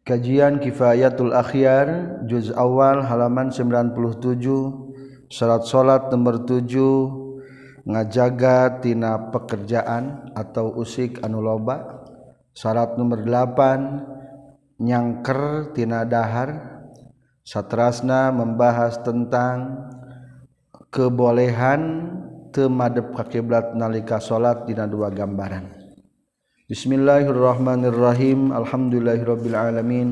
Kajian 0.00 0.64
Kifayatul 0.64 1.36
Akhyar 1.36 2.20
juz 2.24 2.48
awal 2.56 3.04
halaman 3.04 3.52
97 3.52 3.92
Salat 5.30 5.62
salat 5.62 6.10
nomor 6.10 6.42
7 6.42 7.86
ngajaga 7.86 8.82
tina 8.82 9.30
pekerjaan 9.30 10.34
atau 10.34 10.74
usik 10.74 11.22
anu 11.22 11.38
loba. 11.38 12.02
Salat 12.50 12.98
nomor 12.98 13.22
8 13.22 14.82
nyangker 14.82 15.70
tina 15.70 16.02
dahar. 16.02 16.82
Satrasna 17.46 18.34
membahas 18.34 18.98
tentang 19.06 19.86
kebolehan 20.90 22.10
temadep 22.50 23.14
kakiblat 23.14 23.78
nalika 23.78 24.18
salat 24.18 24.66
dina 24.66 24.90
dua 24.90 25.14
gambaran 25.14 25.79
Bismillahirrahmanirrahim 26.70 28.54
Alhamdulillahirabbil 28.54 29.58
alamin 29.58 30.08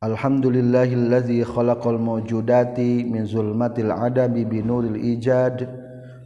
Alhamdulillahilladzi 0.00 1.44
khalaqal 1.44 2.00
mawjudati 2.00 3.04
min 3.04 3.28
zulmatil 3.28 3.92
adami 3.92 4.48
binuril 4.48 4.96
ijad 4.96 5.68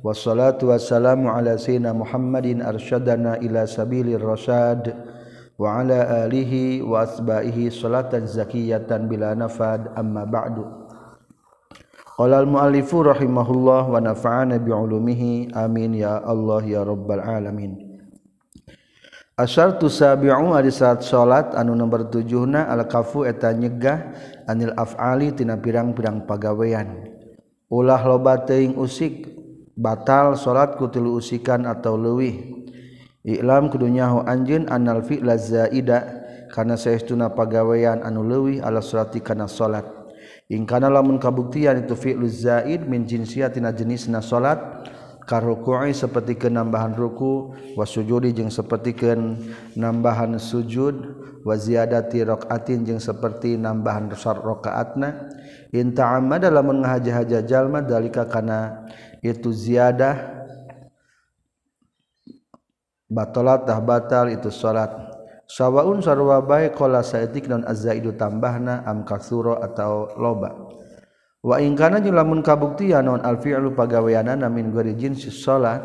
wassalatu 0.06 0.70
wassalamu 0.70 1.34
ala 1.34 1.58
sayyidina 1.58 1.90
Muhammadin 1.90 2.62
arsyadana 2.62 3.42
ila 3.42 3.66
sabilir 3.66 4.22
rasyad 4.22 4.94
wa 5.58 5.82
ala 5.82 6.30
alihi 6.30 6.78
wa 6.86 7.02
asbahihi 7.02 7.74
salatan 7.74 8.30
zakiyatan 8.30 9.10
bila 9.10 9.34
nafad 9.34 9.90
amma 9.98 10.22
ba'du 10.22 10.62
Qala 12.14 12.38
al-muallifu 12.46 13.02
rahimahullah 13.02 13.90
wa 13.90 13.98
nafa'ana 13.98 14.62
bi 14.62 14.70
ulumihi 14.70 15.58
amin 15.58 15.98
ya 16.06 16.22
Allah 16.22 16.62
ya 16.62 16.86
rabbal 16.86 17.18
alamin 17.18 17.89
asar 19.40 19.80
tusabi'u 19.80 20.52
ari 20.52 20.68
salat 20.68 21.00
salat 21.00 21.48
anu 21.56 21.72
nomor 21.72 22.12
tujuhna 22.12 22.68
al 22.68 22.84
kafu 22.84 23.24
eta 23.24 23.48
nyegah 23.56 24.12
anil 24.44 24.76
af'ali 24.76 25.32
tina 25.32 25.56
pirang-pirang 25.56 26.28
pagawean. 26.28 27.08
Ulah 27.72 28.02
loba 28.04 28.44
teuing 28.44 28.76
usik 28.76 29.32
batal 29.72 30.36
salat 30.36 30.76
ku 30.76 30.92
tilu 30.92 31.16
usikan 31.16 31.64
atau 31.64 31.96
leuwih. 31.96 32.68
I'lam 33.24 33.72
kudunyahu 33.72 34.28
anjeun 34.28 34.68
anal 34.68 35.00
fi'la 35.00 35.40
zaida 35.40 36.20
kana 36.52 36.76
saestuna 36.76 37.32
pagawean 37.32 38.04
anu 38.04 38.24
leuwih 38.26 38.60
ala 38.60 38.84
salati 38.84 39.20
kana 39.24 39.48
salat 39.48 39.86
ingkana 40.50 40.90
lamun 40.90 41.16
kabuktian 41.22 41.86
itu 41.86 41.94
fi'lu 41.94 42.26
zaid 42.26 42.84
min 42.90 43.06
jinsiatina 43.06 43.70
jenisna 43.70 44.18
salat 44.18 44.58
karrukui 45.26 45.92
seperti 45.92 46.36
ke 46.36 46.48
nambahan 46.48 46.96
ruku 46.96 47.54
wasujudi 47.76 48.32
jeung 48.36 48.52
sepertikan 48.52 49.36
nambahan 49.76 50.38
sujud 50.40 50.94
waziadati 51.42 52.24
rokaatin 52.24 52.84
jeung 52.84 53.02
seperti 53.02 53.56
nambahan 53.56 54.08
besar 54.12 54.38
rokaatna 54.38 55.30
inta 55.72 56.16
amada 56.16 56.52
lamun 56.52 56.84
ngahaja-haja 56.84 57.42
jalma 57.44 57.80
dalika 57.82 58.28
kana 58.28 58.88
itu 59.20 59.52
ziyadah 59.52 60.40
batalat 63.10 63.66
tah 63.66 63.82
batal 63.82 64.30
itu 64.30 64.48
salat. 64.54 65.10
Sawaun 65.50 65.98
sarwa 65.98 66.38
bae 66.46 66.70
qala 66.70 67.02
saetik 67.02 67.50
non 67.50 67.66
azzaidu 67.66 68.14
tambahna 68.14 68.86
am 68.86 69.02
katsura 69.02 69.58
atau 69.58 70.14
loba. 70.14 70.69
waingkana 71.40 72.04
ju 72.04 72.12
lamun 72.12 72.44
kabuktian 72.44 73.08
non 73.08 73.20
alfi'lu 73.24 73.72
pagaweanana 73.72 74.52
min 74.52 74.68
gori 74.68 74.92
jinsi 74.92 75.32
salat 75.32 75.80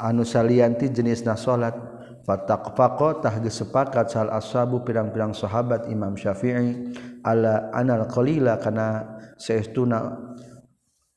anu 0.00 0.24
salianti 0.24 0.88
jenisna 0.88 1.36
salat 1.36 1.76
fataqfaqa 2.24 3.24
tah 3.24 3.34
sepakat 3.40 4.12
sal 4.12 4.28
ashabu 4.32 4.84
pirang-pirang 4.84 5.32
sahabat 5.32 5.88
Imam 5.88 6.16
Syafi'i 6.16 6.92
ala 7.24 7.72
anal 7.72 8.08
qalila 8.08 8.60
kana 8.60 9.16
saestuna 9.40 10.12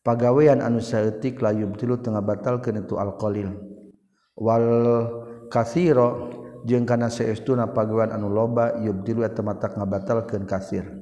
pagawean 0.04 0.60
anu 0.64 0.80
saeutik 0.80 1.40
la 1.40 1.52
yubtilu 1.52 2.00
tengah 2.00 2.24
batalkeun 2.24 2.84
itu 2.84 2.96
al 2.96 3.16
qalil 3.16 3.56
wal 4.40 4.68
katsira 5.52 6.32
jeung 6.68 6.88
kana 6.88 7.08
saestuna 7.08 7.72
pagawean 7.72 8.12
anu 8.16 8.28
loba 8.32 8.80
yubtilu 8.80 9.24
eta 9.24 9.44
matak 9.44 9.76
ngabatalkeun 9.80 10.44
kasir 10.48 11.01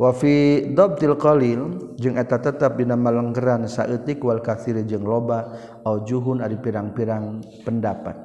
wafi 0.00 0.72
dobtil 0.72 1.20
qalil 1.20 1.92
jeung 2.00 2.16
eta 2.16 2.40
tetap 2.40 2.80
dina 2.80 2.96
malenggeran 2.96 3.68
saeutik 3.68 4.24
wal 4.24 4.40
katsir 4.40 4.80
jeung 4.88 5.04
loba 5.04 5.52
au 5.84 6.00
juhun 6.00 6.40
ari 6.40 6.56
pirang-pirang 6.56 7.44
pendapat. 7.68 8.16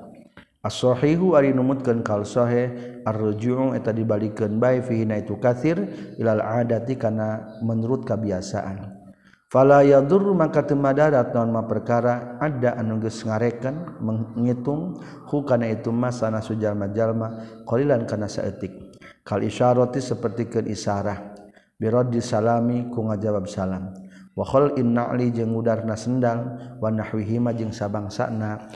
As-sahihu 0.65 1.37
ari 1.37 1.53
numutkeun 1.53 2.01
kal 2.01 2.25
sahih 2.25 3.03
ar-ruju' 3.05 3.77
eta 3.77 3.93
dibalikeun 3.93 4.57
bae 4.57 4.81
fi 4.81 5.05
na 5.05 5.21
itu 5.21 5.37
katsir 5.37 5.77
ilal 6.17 6.41
adati 6.41 6.97
kana 6.97 7.59
menurut 7.61 8.01
kebiasaan 8.01 8.97
fala 9.45 9.85
yadur 9.85 10.33
maka 10.33 10.65
teu 10.65 10.73
madarat 10.73 11.37
naon 11.37 11.53
ma 11.53 11.69
perkara 11.69 12.41
ada 12.41 12.81
anu 12.81 12.97
geus 12.97 13.21
ngarekan 13.21 14.01
menghitung 14.01 14.97
hu 15.29 15.45
kana 15.45 15.69
itu 15.69 15.93
masana 15.93 16.41
sujalma-jalma 16.41 17.61
qalilan 17.69 18.09
kana 18.09 18.25
saeutik. 18.25 18.95
Kal 19.21 19.41
isyarati 19.45 20.01
sapertikeun 20.01 20.65
isarah 20.69 21.34
birodi 21.75 22.23
salami 22.23 22.87
ku 22.91 23.03
ngajawab 23.05 23.45
salam. 23.47 23.91
Wahol 24.35 24.75
innali 24.75 25.31
jeung 25.31 25.55
udarna 25.55 25.95
sendang 25.95 26.59
wanahwihima 26.83 27.55
jeung 27.55 27.71
sabangsana. 27.71 28.67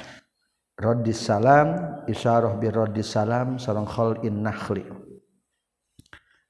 Roddis 0.80 1.20
salam 1.20 2.00
isyarah 2.08 2.56
birodi 2.56 3.04
salam 3.04 3.60
sareng 3.60 3.84
khol 3.84 4.24
innahli 4.24 4.88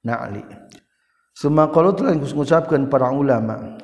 na'li. 0.06 0.46
Suma 1.34 1.74
qalu 1.74 1.98
telah 1.98 2.14
ngucapkeun 2.14 2.94
para 2.94 3.10
ulama 3.10 3.82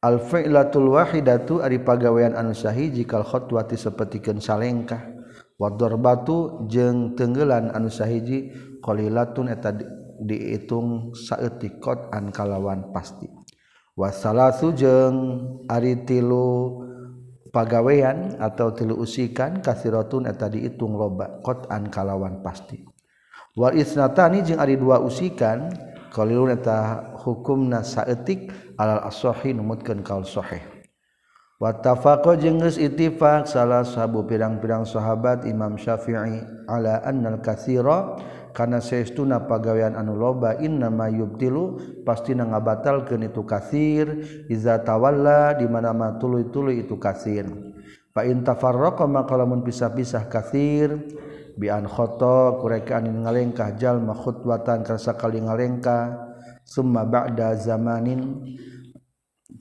al 0.00 0.24
fi'latul 0.24 0.96
wahidatu 0.96 1.60
ari 1.60 1.84
pagawean 1.84 2.32
anu 2.32 2.56
sahiji 2.56 3.04
kal 3.04 3.28
khatwati 3.28 3.76
sapertikeun 3.76 4.40
salengkah. 4.40 5.12
Wa 5.54 5.70
darbatu 5.70 6.66
jeung 6.66 7.14
tenggelan 7.14 7.70
anu 7.70 7.86
sahiji 7.86 8.50
qalilatun 8.82 9.52
eta 9.52 9.70
dihitung 10.22 11.16
saetikot 11.16 12.10
an 12.14 12.30
kalawan 12.30 12.92
pasti. 12.94 13.26
Wasalasu 13.94 14.74
sujeng 14.74 15.14
ari 15.70 16.02
tilu 16.02 16.82
pagawean 17.54 18.34
atau 18.42 18.74
tilu 18.74 18.98
usikan 18.98 19.62
kasiratun 19.62 20.26
eta 20.26 20.50
dihitung 20.50 20.98
loba 20.98 21.38
kot 21.46 21.70
an 21.70 21.86
kalawan 21.86 22.42
pasti. 22.42 22.82
Wal 23.54 23.78
isnatani 23.78 24.42
jeung 24.42 24.58
ari 24.58 24.74
dua 24.74 24.98
usikan 24.98 25.70
qalilun 26.10 26.58
eta 26.58 27.14
hukumna 27.22 27.86
saetik 27.86 28.50
alal 28.74 29.06
asohi 29.06 29.54
numutkeun 29.54 30.02
kaul 30.02 30.26
sahih. 30.26 30.74
Wattafaqo 31.62 32.34
jeung 32.34 32.58
geus 32.58 32.82
ittifaq 32.82 33.46
salah 33.46 33.86
sabu 33.86 34.26
pirang-pirang 34.26 34.82
sahabat 34.82 35.46
Imam 35.46 35.78
Syafi'i 35.78 36.42
ala 36.66 36.98
annal 37.06 37.38
kathira 37.38 38.18
karena 38.54 38.78
seestuna 38.78 39.50
pagawean 39.50 39.98
anu 39.98 40.14
loba 40.14 40.62
inna 40.62 40.88
yubtilu 41.10 41.98
pasti 42.06 42.38
na 42.38 42.46
ngabatal 42.46 43.02
ke 43.02 43.18
itu 43.18 43.42
kasir 43.42 44.06
iza 44.46 44.78
tawalla 44.78 45.58
di 45.58 45.66
mana 45.66 45.90
ma 45.90 46.14
tuluy-tuluy 46.14 46.86
itu 46.86 46.94
kasir. 46.94 47.50
Fa 48.14 48.22
in 48.22 48.46
tafarraqa 48.46 49.10
maka 49.10 49.34
lamun 49.34 49.66
pisah-pisah 49.66 50.30
kasir 50.30 50.94
bi 51.58 51.66
an 51.66 51.90
khata 51.90 52.62
kurekaan 52.62 53.26
ngalengkah 53.26 53.74
jalma 53.74 54.14
khutwatan 54.14 54.86
karsa 54.86 55.18
kali 55.18 55.42
ngalengkah 55.42 56.14
summa 56.62 57.02
ba'da 57.02 57.58
zamanin 57.58 58.38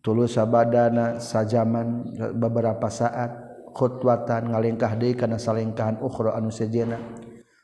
tulus 0.05 0.37
sabadana 0.37 1.17
sajaman 1.17 2.13
beberapa 2.37 2.93
saat 2.93 3.33
khutwatan 3.73 4.53
ngalengkah 4.53 4.93
deui 5.01 5.17
kana 5.17 5.41
salengkahan 5.41 5.97
ukhra 5.97 6.37
anu 6.37 6.53
sejena. 6.53 7.01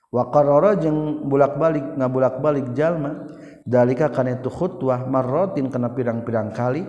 waqaroro 0.09 0.77
jeung 0.77 1.29
bulak-balik 1.29 1.97
ngabulak-balik 1.97 2.73
jalma. 2.77 3.25
Dalika 3.69 4.09
kana 4.09 4.41
itu 4.41 4.49
khutwah 4.49 5.05
marrotin 5.05 5.69
kana 5.69 5.93
pirang-pirang 5.93 6.53
kali. 6.53 6.83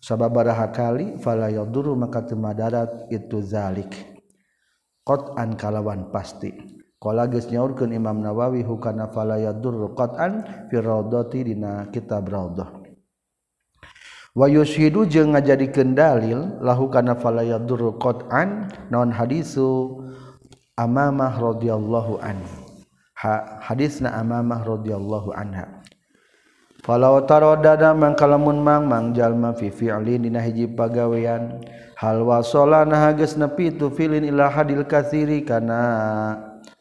Sababaraha 0.00 0.72
kali 0.72 1.20
fala 1.20 1.52
yaduru 1.52 1.96
maka 1.96 2.24
teu 2.24 2.36
madarat 2.36 3.08
itu 3.12 3.40
zalik. 3.44 3.92
Qat'an 5.04 5.56
kalawan 5.56 6.08
pasti. 6.08 6.76
Qala 6.96 7.28
geus 7.28 7.52
nyaurkeun 7.52 7.92
Imam 7.92 8.24
Nawawi 8.24 8.64
hukana 8.64 9.12
fala 9.12 9.36
yaduru 9.36 9.92
qat'an 9.92 10.66
fi 10.72 10.80
raudhati 10.80 11.52
dina 11.52 11.86
kitab 11.92 12.32
raudhah 12.32 12.72
wa 14.36 14.46
yushidu 14.48 15.08
jeung 15.08 15.32
ngajadikeun 15.32 15.96
dalil 15.96 16.60
lahu 16.60 16.92
kana 16.92 17.16
fala 17.16 17.40
yaduru 17.40 17.96
qat'an 17.96 18.68
naon 18.92 19.08
hadisu? 19.12 20.04
Amamah 20.76 21.40
radhiyallahu 21.40 22.20
anhu. 22.20 22.68
Ha, 23.16 23.64
hadisna 23.64 24.12
Amamah 24.12 24.60
radhiyallahu 24.60 25.32
anha. 25.32 25.80
Falau 26.84 27.24
tarodada 27.24 27.96
mangkalamun 27.96 28.60
mang 28.60 28.84
mangjalma 28.84 29.56
fi 29.56 29.72
fi'lin 29.72 30.28
dina 30.28 30.44
hiji 30.44 30.68
pagawean 30.68 31.64
hal 31.96 32.22
wasola 32.28 32.84
nah 32.84 33.08
geus 33.16 33.40
nepi 33.40 33.72
tu 33.72 33.88
filin 33.88 34.22
ila 34.28 34.52
hadil 34.52 34.84
katsiri 34.84 35.42
kana 35.48 35.80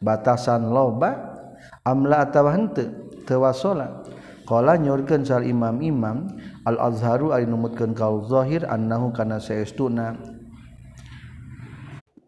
batasan 0.03 0.69
loba 0.69 1.39
amla 1.87 2.27
atawa 2.27 2.51
henteu 2.51 2.91
teu 3.23 3.41
wasola 3.41 4.03
qala 4.43 4.75
nyorkeun 4.75 5.23
sal 5.23 5.41
imam-imam 5.41 6.29
al 6.67 6.77
azharu 6.91 7.31
ari 7.31 7.47
numutkeun 7.47 7.95
kaul 7.95 8.27
zahir 8.27 8.67
annahu 8.67 9.09
kana 9.15 9.39
saestuna 9.39 10.34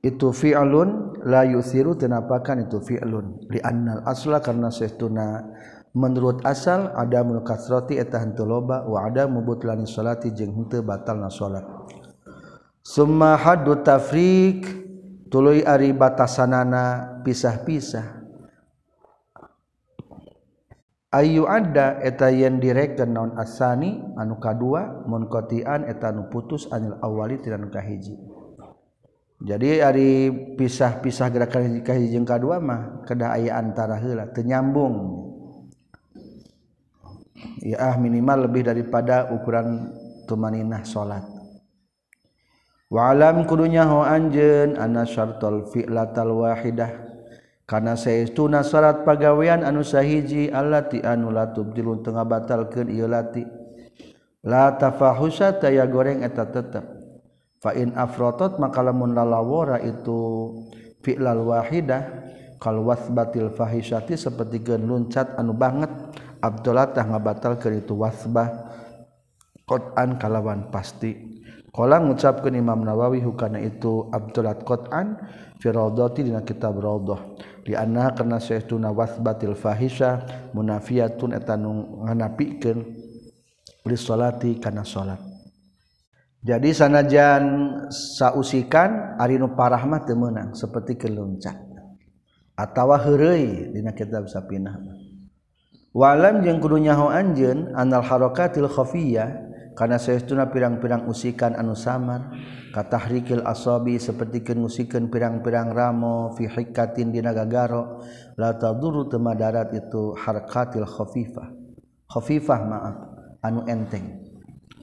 itu 0.07 0.31
fi'lun 0.31 1.19
la 1.27 1.43
yusiru 1.43 1.99
tenapakan 1.99 2.63
itu 2.63 2.79
fi'lun. 2.79 3.51
Li 3.51 3.59
annal 3.59 4.07
asla 4.07 4.39
karena 4.39 4.71
saestuna 4.71 5.43
menurut 5.91 6.45
asal 6.47 6.95
ada 6.95 7.25
kasrati 7.43 7.99
eta 7.99 8.23
henteu 8.23 8.47
loba 8.47 8.87
wa 8.87 9.03
ada 9.03 9.27
mubutlani 9.27 9.83
salati 9.83 10.31
jeung 10.31 10.55
henteu 10.55 10.79
batalna 10.79 11.27
salat. 11.27 11.67
Summa 12.79 13.35
haddu 13.35 13.83
tafriq 13.83 14.63
tuluy 15.27 15.67
ari 15.67 15.91
batasanana 15.91 17.19
pisah-pisah. 17.27 18.15
Ayu 21.07 21.47
ada 21.47 21.99
eta 22.03 22.31
yen 22.31 22.59
direken 22.59 23.15
non 23.15 23.31
asani 23.39 23.99
anu 24.19 24.39
kadua 24.43 25.07
munqatian 25.07 25.87
eta 25.87 26.11
nu 26.11 26.27
putus 26.31 26.67
anil 26.71 26.99
awali 26.99 27.39
tidak 27.39 27.63
nu 27.63 27.71
jadi 29.37 29.85
hari 29.85 30.33
pisah-pisah 30.57 31.29
gerakan 31.29 31.85
hiji 31.85 32.17
jeung 32.17 32.25
kadua 32.25 32.57
mah 32.57 33.05
kedah 33.05 33.37
aya 33.37 33.61
antara 33.61 34.01
heula 34.01 34.25
teu 34.33 34.41
nyambung. 34.41 35.25
Ya 37.61 37.93
ah 37.93 37.95
minimal 38.01 38.49
lebih 38.49 38.65
daripada 38.65 39.29
ukuran 39.29 39.93
tumaninah 40.25 40.81
salat 40.89 41.21
wa 42.89 43.13
alam 43.13 43.45
kudunya 43.45 43.85
ho 43.85 44.01
anjeun 44.01 44.73
anna 44.73 45.05
syartul 45.05 45.69
fi'latal 45.69 46.33
wahidah. 46.33 47.05
Kana 47.67 47.99
saestuna 47.99 48.63
syarat 48.63 49.03
pagawean 49.03 49.59
anu 49.59 49.83
sahiji 49.83 50.47
allati 50.47 51.03
anu 51.03 51.35
la 51.35 51.51
tubdilun 51.51 51.99
tengah 51.99 52.23
batalkeun 52.23 52.87
ieu 52.87 53.11
lati. 53.11 53.43
La 54.47 54.71
tafahusa 54.79 55.59
taya 55.59 55.83
goreng 55.83 56.23
eta 56.23 56.47
tetep. 56.47 56.96
fain 57.61 57.93
afrotot 57.97 58.61
maka 58.61 58.85
lamun 58.85 59.17
lalawora 59.17 59.81
itu 59.81 60.53
fi'lal 61.01 61.41
wahidah 61.41 62.01
kal 62.57 62.81
wasbatil 62.81 63.53
fahisyati 63.53 64.17
sapertikeun 64.17 64.85
luncat 64.85 65.37
anu 65.37 65.53
banget 65.53 65.89
Abdullah 66.37 66.93
tah 66.93 67.05
ngabatal 67.05 67.57
keur 67.57 67.81
itu 67.81 67.97
wasbah 67.97 68.69
qot'an 69.65 70.21
kalawan 70.21 70.69
pasti. 70.69 71.41
Qala 71.73 72.01
ngucapkeun 72.01 72.57
Imam 72.57 72.81
Nawawi 72.81 73.21
hukana 73.21 73.61
itu 73.61 74.09
Abdullah 74.09 74.57
qot'an 74.61 75.17
fi 75.61 75.69
raudhati 75.69 76.25
dina 76.25 76.41
kitab 76.41 76.77
raudhah 76.77 77.37
di 77.61 77.75
anna 77.75 78.15
kana 78.15 78.39
saytuna 78.39 78.89
wasbatil 78.95 79.53
fahisya 79.53 80.23
munafiyatun 80.55 81.35
eta 81.35 81.59
nu 81.59 82.01
nganapikeun 82.07 82.77
li 83.85 83.97
salati 83.99 84.57
kana 84.57 84.87
salat 84.87 85.26
jadi 86.47 86.69
sanajan 86.71 87.43
sausikan 87.91 89.19
Arinu 89.19 89.51
parahmah 89.51 90.07
temenang 90.07 90.55
seperti 90.55 90.95
keluncat 90.95 91.59
atau 92.55 92.95
herei 92.95 93.67
dina 93.75 93.91
kitab 93.91 94.31
sapinah 94.31 94.79
walam 95.91 96.39
jeung 96.39 96.63
kudu 96.63 96.79
nyaho 96.79 97.11
anjeun 97.11 97.75
anal 97.75 98.01
harakatil 98.01 98.71
khafiyah 98.71 99.47
karena 99.77 100.01
saestuna 100.01 100.49
pirang-pirang 100.49 101.05
usikan 101.05 101.53
anu 101.53 101.77
samar 101.77 102.33
katahrikil 102.73 103.45
asabi 103.45 104.01
seperti 104.01 104.41
musikeun 104.57 105.13
pirang-pirang 105.13 105.69
ramo 105.69 106.33
fi 106.33 106.49
hikatin 106.49 107.13
dina 107.13 107.29
gagaro 107.29 108.01
la 108.41 108.57
taduru 108.57 109.05
temadarat 109.05 109.69
itu 109.77 110.17
harakatil 110.17 110.89
khafifah. 110.89 111.53
Khafifah 112.09 112.59
maaf 112.65 112.95
anu 113.45 113.69
enteng 113.69 114.17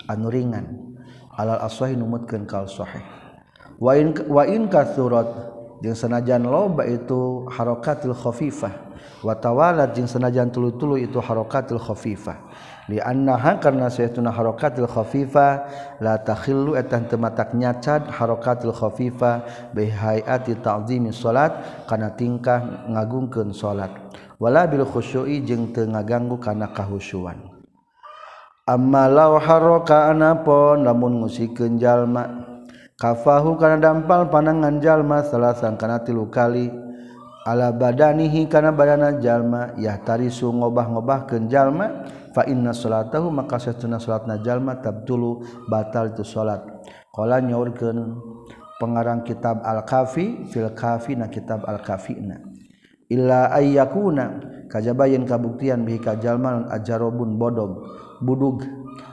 anu 0.07 0.31
ringan. 0.31 0.94
alal 1.39 1.61
aswahi 1.63 1.99
numutkeun 1.99 2.47
kal 2.47 2.67
sahih 2.67 3.03
wa 3.81 3.93
in 3.99 4.15
wa 4.31 4.43
in 4.47 4.71
kathurat 4.71 5.27
jeung 5.83 5.99
sanajan 5.99 6.47
loba 6.47 6.87
itu 6.87 7.45
harakatil 7.51 8.15
khafifah 8.17 8.73
wa 9.25 9.35
tawalat 9.37 9.93
jeung 9.97 10.09
sanajan 10.09 10.53
tulu-tulu 10.53 11.01
itu 11.01 11.17
harakatil 11.21 11.81
khafifah. 11.81 12.37
Li 12.85 13.01
annaha 13.01 13.57
karna 13.57 13.89
sayatuna 13.89 14.29
harakatil 14.29 14.85
khafifah 14.85 15.53
la 16.05 16.21
takhillu 16.21 16.77
etan 16.77 17.09
tematak 17.09 17.57
nyacad 17.57 18.13
harakatil 18.13 18.77
khafifah 18.77 19.41
bi 19.73 19.89
hayati 19.89 20.61
ta'zimi 20.61 21.09
salat 21.09 21.57
kana 21.89 22.13
tingkah 22.13 22.85
ngagungkeun 22.93 23.57
salat 23.57 23.89
wala 24.37 24.69
bil 24.69 24.85
khusyui 24.85 25.41
jeung 25.49 25.73
teu 25.73 25.89
ngaganggu 25.89 26.37
kana 26.37 26.69
kahusyuan. 26.77 27.54
Amma 28.65 29.09
law 29.13 29.37
haraka 29.37 30.09
anapun 30.13 30.85
lamun 30.85 31.25
ngusikeun 31.25 31.77
jalma. 31.77 32.49
Kafahu 32.95 33.61
kana 33.61 33.77
dampal 33.83 34.31
panangan 34.33 34.81
jalma 34.81 35.21
salasan 35.25 35.77
kana 35.77 36.01
tilu 36.01 36.33
kali. 36.33 36.73
Ala 37.45 37.77
badanihi 37.77 38.49
kana 38.49 38.73
badana 38.73 39.21
jalma 39.21 39.77
ya 39.77 40.01
tarisu 40.01 40.49
ngobah-ngobahkeun 40.49 41.53
jalma. 41.53 42.09
Inna 42.51 42.75
salatahu 42.75 43.31
maka 43.31 43.63
satuna 43.63 44.03
salatna 44.03 44.43
jalma 44.43 44.83
tabtulu 44.83 45.45
batal 45.71 46.11
itu 46.11 46.27
salat. 46.27 46.67
Qala 47.15 47.39
nyaurkeun 47.39 48.19
pengarang 48.83 49.23
kitab 49.23 49.63
al-kafi 49.63 50.51
fil 50.51 50.75
kafi 50.75 51.15
na 51.15 51.31
kitab 51.31 51.63
al-kafina 51.63 52.43
illa 53.07 53.53
ayyakuna 53.55 54.43
kajabayan 54.67 55.23
kabuktian 55.23 55.87
bihi 55.87 56.03
ka 56.03 56.19
jalma 56.19 56.67
ajarobun 56.75 57.39
bodog 57.39 57.87
budug. 58.25 58.65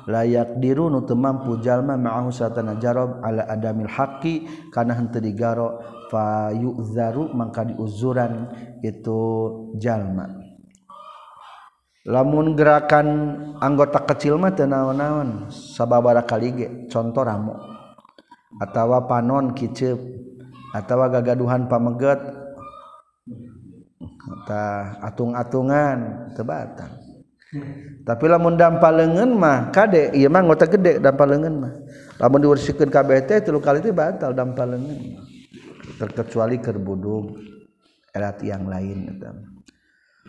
Layak 0.10 0.58
diru 0.58 0.90
nu 0.90 1.06
teu 1.06 1.13
mampu 1.13 1.62
jalma 1.62 1.94
ma'ahu 1.94 2.34
satana 2.34 2.80
jarob 2.81 3.22
ala 3.22 3.46
adamil 3.46 3.92
haqqi 3.92 4.50
kana 4.74 4.98
henteu 4.98 5.22
digaro 5.22 5.78
fayuzaru 6.10 7.30
mangka 7.38 7.69
diuzuran 7.69 8.50
itu 8.81 9.22
jalma. 9.78 10.25
Lamun 12.10 12.58
gerakan 12.58 13.08
anggota 13.62 14.02
kecil 14.10 14.42
mah 14.42 14.58
teu 14.58 14.66
naon-naon 14.66 15.54
sababaraha 15.54 16.25
kali 16.25 16.50
ge 16.57 16.68
contoh 16.90 17.22
ramo 17.22 17.54
atawa 18.57 19.06
panon 19.06 19.54
kiceup 19.54 20.02
atawa 20.74 21.14
gagaduhan 21.14 21.69
pameget 21.69 22.19
atau 24.22 24.98
atung-atungan 25.02 26.30
tebatang 26.34 27.00
tapi 28.07 28.25
lamun 28.31 28.56
dampal 28.56 28.95
lengan 28.95 29.35
mah 29.35 29.76
kade 29.76 30.16
iya 30.16 30.31
mah 30.31 30.40
ngota 30.40 30.71
gede 30.71 31.04
dampal 31.04 31.35
lengan 31.35 31.54
mah. 31.59 31.73
Lamun 32.16 32.40
diursikeun 32.40 32.87
kabeh 32.87 33.28
teh 33.28 33.44
kali 33.44 33.83
teh 33.83 33.92
batal 33.92 34.31
dampal 34.31 34.78
lengan 34.78 35.19
terkecuali 35.99 36.64
kerbudung 36.64 37.35
erat 38.16 38.40
yang 38.42 38.66
lain 38.69 39.11
eta 39.11 39.31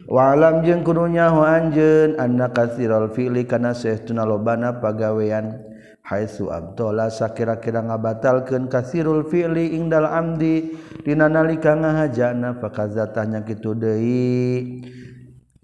Walam 0.09 0.67
jeung 0.67 0.83
kudunya 0.83 1.31
hu 1.31 1.47
anjeun 1.47 2.19
anna 2.19 2.51
katsirul 2.51 3.15
fi'li 3.15 3.47
kana 3.47 3.71
sahtuna 3.71 4.27
lobana 4.27 4.83
pagawean. 4.83 5.63
Haitsu 6.03 6.51
Abdullah 6.51 7.07
sakira-kira 7.15 7.87
ngabatalkeun 7.87 8.67
katsirul 8.67 9.23
fi'li 9.31 9.79
ingdal 9.79 10.11
amdi 10.11 10.75
dina 11.07 11.31
nalika 11.31 11.79
ngahajana 11.79 12.59
fakazatanya 12.59 13.47
kitu 13.47 13.79
deui. 13.79 14.83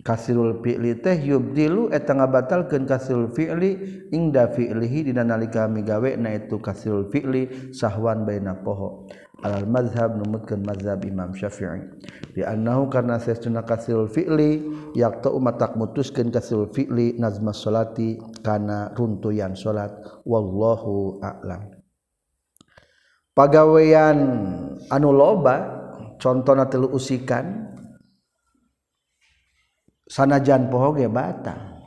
kasirul 0.06 0.62
fi'li 0.62 1.02
teh 1.02 1.18
yubdilu 1.18 1.90
eta 1.90 2.14
ngabatalkeun 2.14 2.86
kasirul 2.86 3.34
fi'li 3.34 3.70
ingda 4.14 4.50
fi'lihi 4.54 5.10
dina 5.10 5.26
nalika 5.26 5.66
migawe 5.66 6.14
na 6.16 6.38
itu 6.38 6.62
kasirul 6.62 7.10
fi'li 7.10 7.74
sahwan 7.74 8.22
baina 8.22 8.54
poho. 8.62 9.10
Alal 9.38 9.70
mazhab 9.70 10.18
numutkeun 10.18 10.66
mazhab 10.66 10.98
Imam 11.06 11.30
Syafi'i. 11.30 11.86
Di 12.34 12.42
annahu 12.42 12.90
karna 12.90 13.22
sesuna 13.22 13.62
kasirul 13.62 14.10
fi'li 14.10 14.66
yaqta 14.98 15.30
umatak 15.30 15.78
mutuskeun 15.78 16.34
kasirul 16.34 16.74
fi'li 16.74 17.14
nazma 17.22 17.54
salati 17.54 18.18
kana 18.42 18.90
runtuyan 18.98 19.54
salat 19.54 19.94
wallahu 20.26 21.22
a'lam. 21.22 21.70
Pagawean 23.30 24.18
anu 24.90 25.08
loba 25.14 25.56
contohna 26.18 26.66
telu 26.66 26.90
usikan 26.90 27.67
sanajan 30.08 30.72
pohoge 30.72 31.06
batang. 31.06 31.78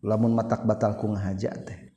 Lamun 0.00 0.32
matak 0.32 0.64
batal 0.64 0.96
ku 0.96 1.12
ngahaja 1.12 1.52
teh. 1.60 1.92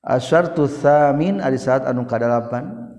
Asyartu 0.00 0.64
tsamin 0.64 1.44
ari 1.44 1.60
saat 1.60 1.84
anu 1.84 2.08
kadalapan. 2.08 2.96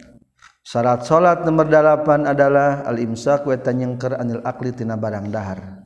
Syarat 0.61 1.01
salat 1.01 1.41
nomor 1.49 1.65
8 1.65 2.29
adalah 2.29 2.85
al 2.85 3.01
imsak 3.01 3.41
wa 3.49 3.57
tanyengker 3.57 4.13
anil 4.13 4.45
akli 4.45 4.69
tina 4.69 4.93
barang 4.93 5.33
dahar. 5.33 5.81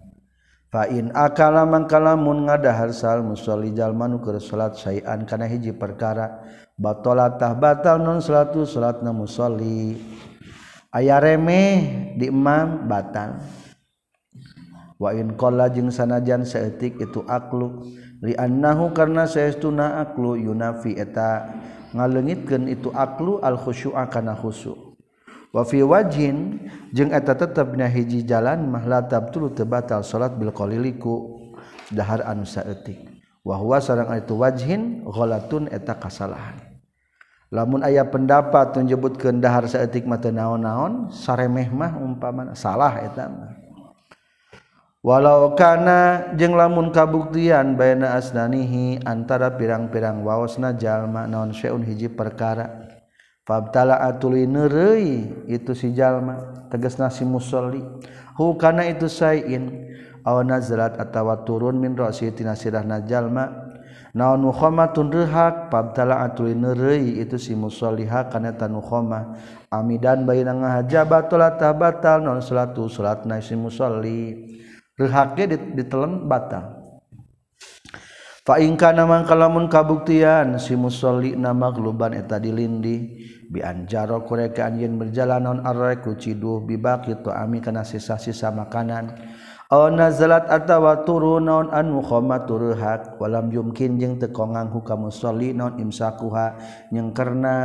Fa 0.67 0.89
in 0.91 1.13
akala 1.15 1.63
mangkalamun 1.63 2.51
ngadahar 2.51 2.91
sal 2.91 3.24
musolli 3.24 3.72
jalma 3.72 4.12
nu 4.12 4.20
keur 4.20 4.43
salat 4.43 4.75
sayan 4.75 5.24
kana 5.24 5.48
hiji 5.48 5.72
perkara 5.72 6.43
batalatah 6.75 7.55
batal 7.55 8.01
non 8.01 8.20
salatu 8.20 8.67
salatna 8.67 9.15
musolli. 9.15 9.96
Aya 10.91 11.22
remeh 11.22 12.12
di 12.20 12.27
imam 12.27 12.84
batal. 12.84 13.39
wainkola 15.03 15.67
jeung 15.67 15.91
sanajan 15.91 16.48
seetik 16.48 16.95
itu 17.03 17.19
aklu. 17.27 17.83
Rinahu 18.24 18.95
karena 18.95 19.27
seestuna 19.27 20.00
aklu 20.00 20.39
Yunafi 20.39 20.95
eta 20.95 21.60
ngalengitkan 21.91 22.72
itu 22.72 22.88
aklu 22.95 23.43
al-khusyu 23.43 23.91
akana 24.00 24.31
khusu 24.31 24.95
wafi 25.51 25.83
wajin 25.86 26.65
jeung 26.95 27.12
eta 27.12 27.36
tetapnya 27.36 27.86
hiji 27.86 28.24
jalan 28.24 28.65
mahla 28.72 29.03
tabtulu 29.03 29.51
tebatal 29.51 30.01
salat 30.01 30.33
bil 30.39 30.55
qaliliku. 30.55 31.43
Dahar 31.93 32.25
anu 32.25 32.41
saeutik. 32.41 32.98
Wa 33.45 33.60
huwa 33.60 33.77
sareng 33.77 34.10
itu 34.17 34.33
wajhin 34.33 35.03
ghalatun 35.05 35.69
eta 35.69 35.93
kasalahan. 35.93 36.57
Lamun 37.53 37.86
aya 37.86 38.01
pendapat 38.07 38.74
menyebut 38.81 39.19
dahar 39.38 39.69
saeutik 39.69 40.10
mata 40.10 40.33
naon-naon 40.33 41.13
saremeh 41.13 41.69
mah 41.69 42.01
umpamana 42.01 42.57
salah 42.57 42.98
eta 43.03 43.29
walau 45.03 45.51
kana 45.60 46.31
jeung 46.39 46.55
lamun 46.55 46.95
kabuktian 46.95 47.75
baina 47.75 48.15
asnanihi 48.15 49.03
antara 49.03 49.51
pirang-pirang 49.60 50.24
waosna 50.24 50.72
jalma 50.79 51.27
naon 51.27 51.51
syai'un 51.51 51.83
hiji 51.83 52.07
perkara. 52.07 52.89
Fabtala 53.43 54.00
atuli 54.00 54.48
neureuy 54.48 55.27
itu 55.51 55.75
si 55.75 55.91
jalma 55.91 56.63
tegasna 56.72 57.12
si 57.12 57.27
musolli. 57.27 57.83
Hu 58.39 58.55
kana 58.55 58.88
itu 58.88 59.12
sayin 59.12 59.91
aw 60.24 60.39
nazrat 60.48 60.95
atawa 60.95 61.43
turun 61.43 61.75
min 61.75 61.91
ra'si 61.91 62.31
tina 62.31 62.55
sirahna 62.55 63.03
jalma. 63.03 63.75
Naon 64.15 64.48
mukhamatun 64.48 65.12
rehak 65.12 65.67
fabtala 65.67 66.24
atuli 66.24 66.55
neureuy 66.55 67.19
itu 67.19 67.36
si 67.36 67.51
musolliha 67.51 68.31
kana 68.31 68.55
tan 68.55 68.79
mukhama 68.79 69.36
amidan 69.74 70.24
baina 70.24 70.53
ngahajabatulata 70.53 71.74
batal 71.75 72.24
non 72.24 72.39
salatu 72.39 72.88
salatna 72.88 73.43
si 73.43 73.60
musolli. 73.60 74.22
haknya 75.10 75.55
ditelan 75.55 76.27
batal 76.27 76.83
Faingka 78.43 78.91
nama 78.91 79.24
kalamun 79.24 79.72
kabuktian 79.72 80.60
si 80.60 80.75
musolli 80.75 81.31
nama 81.31 81.72
geluban 81.72 82.12
eta 82.12 82.43
dilindi 82.43 83.24
bianjaro 83.48 84.27
kureke 84.27 84.60
anjen 84.60 85.00
berjalan 85.00 85.48
non 85.48 85.60
arre 85.63 86.03
kuciduh 86.03 86.60
bibaki 86.60 87.24
tu 87.24 87.31
ami 87.31 87.63
kana 87.63 87.88
sisa-sisa 87.88 88.51
makanan. 88.51 89.15
Aw 89.72 89.88
nazalat 89.95 90.51
atawa 90.51 91.07
turun 91.07 91.48
naon 91.48 91.72
anu 91.72 92.03
khoma 92.03 92.43
walam 93.15 93.48
yumkin 93.48 93.95
jeung 93.95 94.19
teu 94.19 94.36
kongang 94.36 94.75
ka 94.75 95.00
musolli 95.00 95.55
non 95.55 95.79
imsakuha 95.79 96.60
nyengkerna 96.91 97.55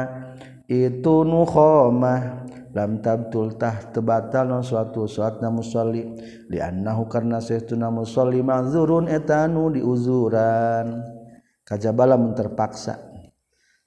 itu 0.69 1.25
nukhomah 1.25 2.45
lam 2.77 3.01
tabtultah 3.01 3.89
tebatal 3.91 4.53
non 4.53 4.61
suatu 4.61 5.09
suat 5.09 5.41
na 5.41 5.49
musolli 5.49 6.05
liannahu 6.53 7.09
karna 7.09 7.41
sehtuna 7.41 7.89
musolli 7.89 8.45
ma'zurun 8.45 9.09
etanu 9.09 9.73
diuzuran. 9.73 11.17
Kajabala 11.65 12.17
mun 12.21 12.33
terpaksa. 12.37 13.01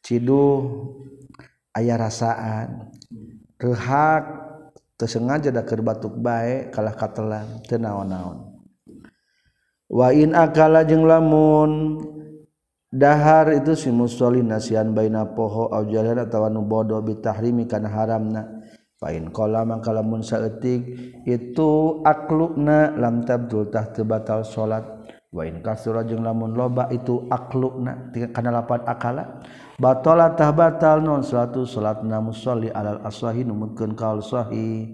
Ciduh 0.01 0.89
ayah 1.77 1.97
rasaan. 1.97 2.89
Rehak 3.61 4.23
tersengaja 4.97 5.53
da 5.53 5.61
keur 5.61 5.85
batuk 5.85 6.17
bae 6.17 6.73
kalah 6.73 6.97
katelan 6.97 7.61
teu 7.65 7.77
naon-naon. 7.77 8.57
Wa 9.89 10.09
in 10.13 10.33
akala 10.33 10.85
jeung 10.85 11.05
lamun 11.05 12.01
dahar 12.91 13.55
itu 13.55 13.71
si 13.73 13.87
musoli 13.87 14.43
nasian 14.43 14.91
baina 14.91 15.23
poho 15.31 15.71
au 15.71 15.87
jalan 15.87 16.19
atawa 16.19 16.51
nu 16.51 16.61
bodo 16.67 16.99
bitahrimi 16.99 17.65
kana 17.65 17.87
haramna. 17.87 18.43
Fa 19.01 19.09
in 19.09 19.33
qala 19.33 19.65
mangka 19.65 19.97
saeutik 20.21 20.85
itu 21.25 22.03
aklukna 22.05 22.93
lam 22.93 23.25
tabdul 23.25 23.73
tah 23.73 23.89
batal 24.05 24.45
salat 24.45 24.85
wa 25.33 25.41
in 25.41 25.63
kasura 25.65 26.05
jeung 26.05 26.21
lamun 26.21 26.53
loba 26.53 26.85
itu 26.93 27.25
aklukna 27.31 28.13
kana 28.29 28.53
lapan 28.53 28.85
akala. 28.85 29.41
Batala 29.81 30.37
tah 30.37 30.53
batal 30.53 31.01
non 31.01 31.25
salatu 31.25 31.65
salatna 31.65 32.21
musolli 32.21 32.69
alal 32.69 33.01
asahi 33.01 33.41
numutkeun 33.41 33.97
kaul 33.97 34.21
sahi 34.21 34.93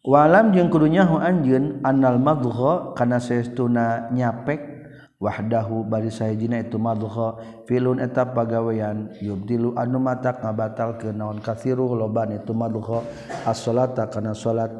walam 0.00 0.56
jeung 0.56 0.72
kudunya 0.72 1.04
hu 1.04 1.20
anjeun 1.20 1.84
annal 1.84 2.16
madgha 2.16 2.96
kana 2.96 3.20
saestuna 3.20 4.08
nyapek 4.16 4.69
wahdahu 5.20 5.84
bari 5.84 6.08
sahijina 6.08 6.64
itu 6.64 6.80
madkha 6.80 7.36
filun 7.68 8.00
eta 8.00 8.32
pagawean 8.32 9.12
yubdilu 9.20 9.76
anu 9.76 10.00
matak 10.00 10.40
ngabatalkeun 10.40 11.14
naon 11.14 11.38
kasiruh 11.44 11.92
loban 11.92 12.40
itu 12.40 12.56
madkha 12.56 13.04
as-salata 13.44 14.08
kana 14.08 14.32
salat. 14.32 14.72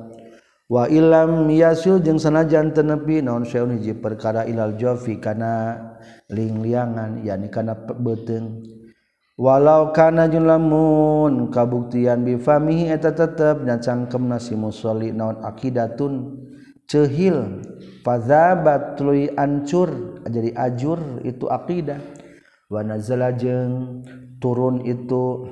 Wa 0.71 0.87
illam 0.87 1.51
yasil 1.51 1.99
jeung 1.99 2.23
sanajan 2.23 2.71
teu 2.71 2.87
nepi 2.87 3.21
naon 3.21 3.43
saeun 3.43 3.75
hiji 3.75 3.99
perkara 3.99 4.47
ilal 4.47 4.79
jafi 4.79 5.19
kana 5.19 5.77
lingliangan 6.31 7.27
yani 7.27 7.51
kana 7.51 7.75
beuteung 7.75 8.63
walau 9.35 9.91
kana 9.91 10.31
jeung 10.31 10.47
lamun 10.47 11.51
kabuktian 11.51 12.23
bi 12.23 12.39
famihi 12.39 12.87
eta 12.87 13.11
tetep 13.11 13.67
nyacangkem 13.67 14.31
si 14.39 14.55
musolli 14.55 15.11
naon 15.11 15.43
aqidatun 15.43 16.39
cehil. 16.91 17.63
Fazabat 18.03 18.99
tuluy 18.99 19.31
ancur. 19.39 20.19
Jadi 20.27 20.51
ajur 20.53 21.23
itu 21.23 21.47
aqidah 21.47 22.03
wa 22.67 22.83
nazala 22.83 23.31
jeung 23.31 24.03
turun 24.43 24.83
itu. 24.83 25.47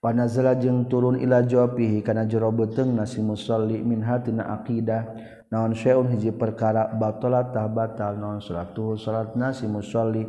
Wa 0.00 0.12
nazala 0.12 0.58
jeung 0.60 0.84
turun 0.90 1.16
ila 1.16 1.40
jawabihi. 1.40 2.04
Kana 2.04 2.28
jero 2.28 2.52
beuteung 2.52 2.92
nasi 2.92 3.24
musalli 3.24 3.80
min 3.80 4.04
hatina 4.04 4.52
aqidah 4.60 5.02
naon 5.50 5.74
syai'un 5.74 6.10
hiji 6.12 6.34
perkara 6.34 6.92
batala 6.94 7.46
tah 7.50 7.70
batal. 7.70 8.18
Naon 8.18 8.42
salatu 8.42 8.98
salatna 8.98 9.54
si 9.54 9.64
musalli. 9.70 10.26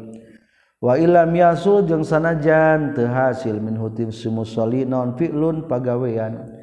Wa 0.82 0.98
ilam 0.98 1.30
yasul 1.34 1.86
jeung 1.86 2.02
sanajan 2.02 2.98
teu 2.98 3.06
hasil 3.06 3.58
min 3.58 3.78
hutib 3.78 4.10
si 4.14 4.30
musalli. 4.30 4.86
Naon 4.86 5.18
fi'lun 5.18 5.70
pagawean. 5.70 6.61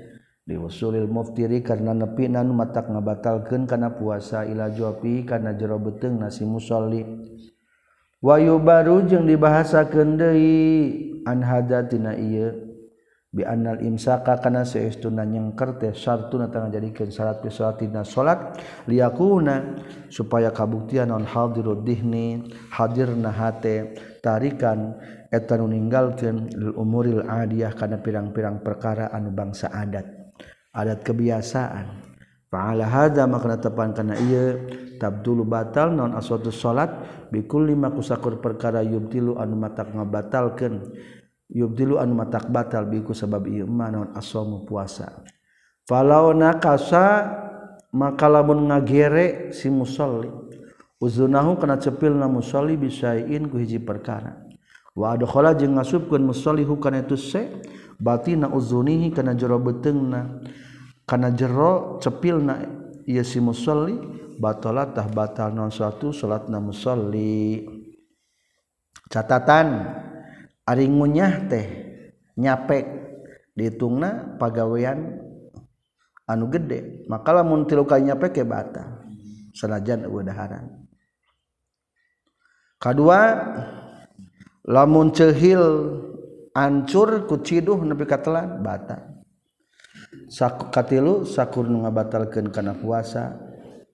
diusulil 0.48 1.04
muftiri 1.04 1.60
karena 1.60 1.92
nepi 1.92 2.24
nanu 2.32 2.56
matak 2.56 2.88
ngabatalkeun 2.88 3.68
kana 3.68 3.92
puasa 3.92 4.48
ila 4.48 4.72
juapi 4.72 5.28
karena 5.28 5.52
jero 5.52 5.76
beteng 5.76 6.16
nasi 6.16 6.48
musolli. 6.48 7.04
Wahyu 8.24 8.56
baru 8.58 9.04
jeung 9.04 9.28
dibahasakeun 9.28 10.16
deui 10.16 10.56
an 11.28 11.44
hadatina 11.44 12.16
ieu 12.16 12.50
bi 13.28 13.44
annal 13.44 13.84
imsaka 13.84 14.40
kana 14.40 14.64
saestuna 14.64 15.22
nyengker 15.28 15.76
teh 15.76 15.92
syartuna 15.92 16.48
tangga 16.48 16.80
jadikeun 16.80 17.12
syarat 17.12 17.44
fi 17.44 17.52
salatina 17.52 18.02
salat 18.02 18.56
liyakuna 18.88 19.84
supaya 20.08 20.48
kabuktian 20.48 21.12
non 21.12 21.28
hadirud 21.28 21.84
dihni 21.84 22.48
hadirna 22.72 23.30
hate 23.30 23.94
tarikan 24.24 24.96
eta 25.28 25.60
nu 25.60 25.68
ninggalkeun 25.68 26.56
lil 26.56 26.72
umuril 26.74 27.22
adiyah 27.22 27.76
kana 27.76 28.00
pirang-pirang 28.00 28.64
perkara 28.64 29.12
anu 29.12 29.28
bangsa 29.30 29.68
adat. 29.70 30.17
adat 30.78 31.02
kebiasaan. 31.02 32.06
Fa'ala 32.48 32.86
hadza 32.86 33.26
makna 33.26 33.58
tepan 33.58 33.90
kana 33.92 34.14
ieu 34.14 34.70
tabdulu 34.96 35.44
batal 35.44 35.92
non 35.92 36.16
aswatu 36.16 36.48
salat 36.48 36.88
bikul 37.28 37.68
lima 37.68 37.90
kusakur 37.92 38.40
perkara 38.40 38.80
yubtilu 38.80 39.36
anu 39.36 39.58
matak 39.58 39.90
ngabatalkeun. 39.92 40.94
Yubtilu 41.50 41.98
anu 41.98 42.14
matak 42.14 42.48
batal 42.48 42.86
biku 42.86 43.12
sabab 43.12 43.50
ieu 43.50 43.66
mah 43.66 43.90
non 43.90 44.08
aswamu 44.14 44.64
puasa. 44.64 45.26
Falau 45.84 46.32
nakasa 46.32 47.36
maka 47.92 48.28
lamun 48.30 48.70
ngagere 48.70 49.52
si 49.52 49.68
musolli. 49.68 50.30
Uzunahu 50.98 51.60
kana 51.60 51.76
cepilna 51.76 52.26
musolli 52.30 52.80
bisain 52.80 53.48
ku 53.48 53.60
hiji 53.60 53.80
perkara. 53.82 54.44
Wa 54.96 55.14
adkhala 55.14 55.54
jeung 55.54 55.76
ngasupkeun 55.76 56.24
musolli 56.26 56.64
hukana 56.64 57.04
itu 57.04 57.14
se 57.14 57.60
batina 58.00 58.50
uzunihi 58.50 59.14
kana 59.14 59.36
jero 59.36 59.62
beteungna 59.62 60.42
karena 61.08 61.32
jero 61.32 61.96
cepil 62.04 62.44
na 62.44 62.60
ia 63.08 63.24
si 63.24 63.40
musolli 63.40 63.96
batalatah 64.36 65.08
batal 65.08 65.56
non 65.56 65.72
suatu 65.72 66.12
salat 66.12 66.52
na 66.52 66.60
musolli. 66.60 67.64
Catatan 69.08 69.88
ari 70.68 70.84
ngunyah 70.84 71.48
teh 71.48 71.66
nyapek 72.36 72.84
dihitungna 73.56 74.36
pagawean 74.36 75.16
anu 76.28 76.52
gede 76.52 77.08
maka 77.08 77.40
lamun 77.40 77.64
tilu 77.64 77.88
kali 77.88 78.12
nyapek 78.12 78.36
ke 78.36 78.44
batal. 78.44 79.00
Sanajan 79.56 80.04
eueuh 80.04 80.28
kedua 82.76 83.20
lamun 84.68 85.10
cehil 85.10 85.64
ancur 86.52 87.24
kuciduh 87.24 87.80
nepi 87.80 88.04
katelan 88.04 88.60
batal. 88.60 89.17
sak 90.28 90.68
katilu 90.68 91.24
sakur 91.24 91.64
nu 91.64 91.82
ngabatalkeun 91.84 92.52
kana 92.52 92.76
puasa 92.76 93.34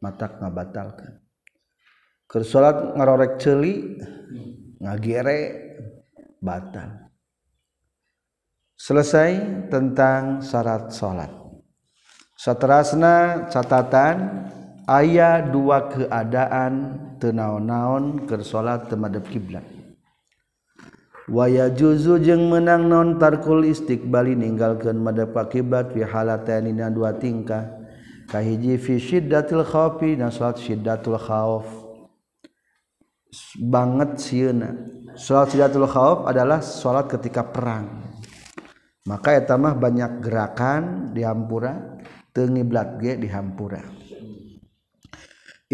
matak 0.03 0.43
ngabatalkeun. 0.43 1.23
Keur 2.27 2.43
salat 2.43 2.99
ngarorek 2.99 3.39
ceuli 3.39 4.03
ngagere 4.83 5.39
batal. 6.43 7.09
Selesai 8.75 9.31
tentang 9.71 10.43
syarat 10.43 10.91
salat. 10.91 11.31
Saterasna 12.35 13.47
catatan 13.49 14.51
ayat 14.91 15.55
dua 15.55 15.87
keadaan 15.89 16.99
tenaon-naon 17.23 18.27
keur 18.27 18.43
salat 18.43 18.91
temadep 18.91 19.25
kiblat 19.31 19.74
waya 21.31 21.73
juzu 21.73 22.21
jeung 22.21 22.53
menang 22.53 22.89
nontarkul 22.89 23.65
istiqbali 23.65 24.37
ninggalkan 24.37 24.99
madapa 24.99 25.49
kiblat 25.49 25.93
wihalatanina 25.93 26.93
dua 26.93 27.17
tingkah. 27.17 27.85
Kahiji 28.25 28.81
fi 28.81 28.97
syiddatil 28.97 29.69
khawfi 29.69 30.17
na 30.17 30.33
salat 30.33 30.57
syiddatul 30.57 31.21
khawf. 31.21 31.69
Banget 33.61 34.17
sieuna. 34.17 34.73
Salat 35.13 35.53
syiddatul 35.53 35.85
khawf 35.85 36.25
adalah 36.25 36.65
salat 36.65 37.13
ketika 37.13 37.45
perang. 37.45 38.01
Maka 39.05 39.37
eta 39.37 39.61
mah 39.61 39.77
banyak 39.77 40.25
gerakan 40.25 41.13
di 41.13 41.21
hampura 41.21 42.01
teu 42.33 42.49
ngiblat 42.49 42.97
ge 42.97 43.21
di 43.21 43.29
hampura 43.29 44.05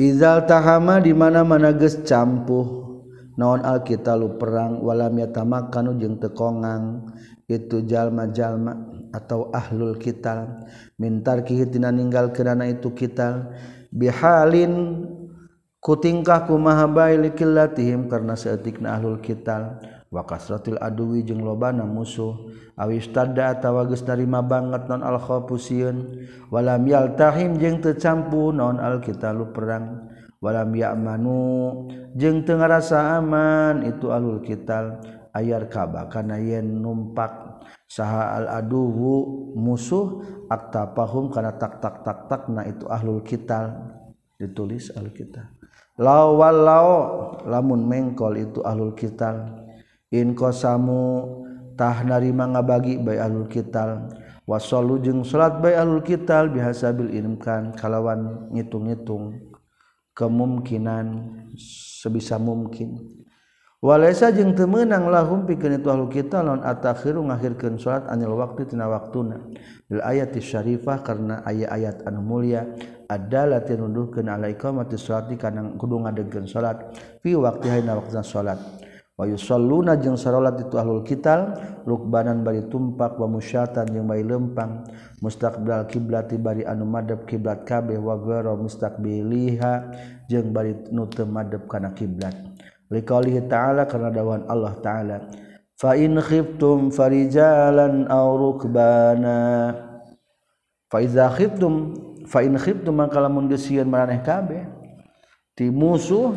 izal 0.00 0.48
tahama 0.48 1.02
di 1.02 1.12
mana-mana 1.12 1.76
geus 1.76 2.00
campuh. 2.08 2.89
naon 3.38 3.62
Alkita 3.62 4.18
lu 4.18 4.38
perang 4.40 4.82
walam 4.82 5.14
ya 5.18 5.28
tamakanu 5.30 5.98
jeung 5.98 6.18
tekongang 6.18 7.10
itu 7.50 7.82
jalma-jalma 7.82 8.78
atau 9.10 9.50
ahlul 9.50 9.98
kita 9.98 10.66
mintar 10.98 11.42
kihitina 11.42 11.90
ninggal 11.90 12.30
kerana 12.30 12.70
itu 12.70 12.94
kita 12.94 13.50
bihalin 13.90 15.02
kutingkah 15.82 16.46
kumaha 16.46 16.86
bae 16.86 17.18
liqillatihim 17.18 18.06
karena 18.06 18.38
saeutikna 18.38 18.94
ahlul 18.94 19.18
kita 19.18 19.82
wa 20.10 20.22
kasratil 20.26 20.78
aduwi 20.78 21.22
jeung 21.22 21.42
lobana 21.42 21.86
musuh. 21.86 22.50
Awis 22.80 23.12
tadda 23.12 23.52
atawa 23.52 23.84
geus 23.84 24.00
narima 24.08 24.40
banget 24.40 24.88
non 24.88 25.04
al 25.04 25.20
walam 26.48 26.82
yaltahim 26.88 27.60
jeung 27.60 27.84
tercampu 27.84 28.56
non 28.56 28.80
al 28.80 29.04
lu 29.36 29.46
perang 29.52 30.09
walam 30.40 30.72
ya'manu. 30.72 31.40
Jeung 32.16 32.42
teu 32.42 32.58
ngarasa 32.58 33.20
aman 33.20 33.86
itu 33.86 34.10
alul 34.10 34.42
kital. 34.42 34.98
Ayar 35.30 35.70
kaba 35.70 36.10
kana 36.10 36.42
yen 36.42 36.82
numpak 36.82 37.62
saha 37.86 38.34
al 38.34 38.46
aduhu 38.50 39.54
musuh 39.54 40.26
akta 40.50 40.90
pahum 40.90 41.30
kana 41.30 41.54
tak 41.54 41.78
tak 41.78 42.02
tak 42.02 42.26
tak 42.26 42.50
na 42.50 42.66
itu 42.66 42.82
ahlul 42.90 43.22
kital. 43.22 43.94
Ditulis 44.40 44.90
ahlul 44.90 45.14
kital. 45.14 45.46
Law 46.00 46.34
walau 46.34 46.88
lamun 47.46 47.86
mengkol 47.86 48.42
itu 48.42 48.58
ahlul 48.66 48.96
kital. 48.98 49.62
In 50.10 50.34
qasamu 50.34 51.38
tah 51.78 52.02
narima 52.02 52.50
ngabagi 52.50 52.98
bae 52.98 53.22
ahlul 53.22 53.46
kital. 53.46 54.10
Wasallu 54.50 54.98
jeung 54.98 55.22
salat 55.22 55.62
bae 55.62 55.78
ahlul 55.78 56.02
kital 56.02 56.50
bihasabil 56.50 57.14
ilmkan 57.14 57.70
kalawan 57.78 58.50
ngitung-ngitung. 58.50 59.49
kemungkinan 60.14 61.06
sebisa 62.00 62.36
mungkin. 62.36 63.20
Walaisa 63.80 64.28
jeung 64.28 64.52
teu 64.52 64.68
meunang 64.68 65.08
lahum 65.08 65.48
pikeun 65.48 65.80
itu 65.80 65.88
ahlul 65.88 66.12
kita 66.12 66.44
lawan 66.44 66.60
atakhiru 66.60 67.24
ngakhirkeun 67.24 67.80
salat 67.80 68.12
anil 68.12 68.36
waqti 68.36 68.68
tina 68.68 68.84
waktuna. 68.84 69.40
Bil 69.88 70.04
ayati 70.04 70.36
syarifah 70.44 71.00
karena 71.00 71.40
ayat-ayat 71.48 72.04
anu 72.04 72.20
mulia 72.20 72.68
adalah 73.08 73.64
nuduhkeun 73.64 74.28
alaikum 74.28 74.84
mati 74.84 75.00
salati 75.00 75.40
kana 75.40 75.80
kudu 75.80 75.96
ngadegkeun 75.96 76.44
salat 76.44 76.92
fi 77.24 77.32
waqti 77.32 77.72
hayna 77.72 77.96
waqtina 77.96 78.20
salat. 78.20 78.60
Luna 79.60 80.00
salat 80.16 80.56
itu 80.64 80.80
ahul 80.80 81.04
kita 81.04 81.52
lukbanan 81.84 82.40
bari 82.40 82.64
tumpak 82.72 83.20
wamusyatan 83.20 83.92
yang 83.92 84.08
baik 84.08 84.24
lempang. 84.24 84.88
Mustakbal 85.20 85.84
kiblati 85.84 86.40
bari 86.40 86.64
anu 86.64 86.88
madeb 86.88 87.28
kiblat 87.28 87.68
kabeh 87.68 88.00
wa 88.00 88.16
mustakbiliha 88.56 89.92
jeung 90.24 90.56
bari 90.56 90.72
nu 90.88 91.04
teu 91.12 91.28
madeb 91.28 91.68
kana 91.68 91.92
kiblat. 91.92 92.32
Liqaulihi 92.88 93.44
ta'ala 93.44 93.84
karena 93.84 94.08
dawan 94.08 94.48
Allah 94.48 94.74
ta'ala 94.80 95.16
fa 95.76 95.94
in 96.00 96.16
khiftum 96.16 96.88
farijalan 96.88 98.08
aw 98.08 98.28
rukbana. 98.34 99.38
Fa 100.88 100.98
iza 101.04 101.28
khiftum 101.28 101.92
fa 102.24 102.40
in 102.40 102.56
khiftum 102.56 102.96
maka 102.96 103.20
lamun 103.20 103.46
geusieun 103.46 103.86
maraneh 103.86 104.24
kabeh 104.24 104.64
ti 105.52 105.68
musuh 105.68 106.32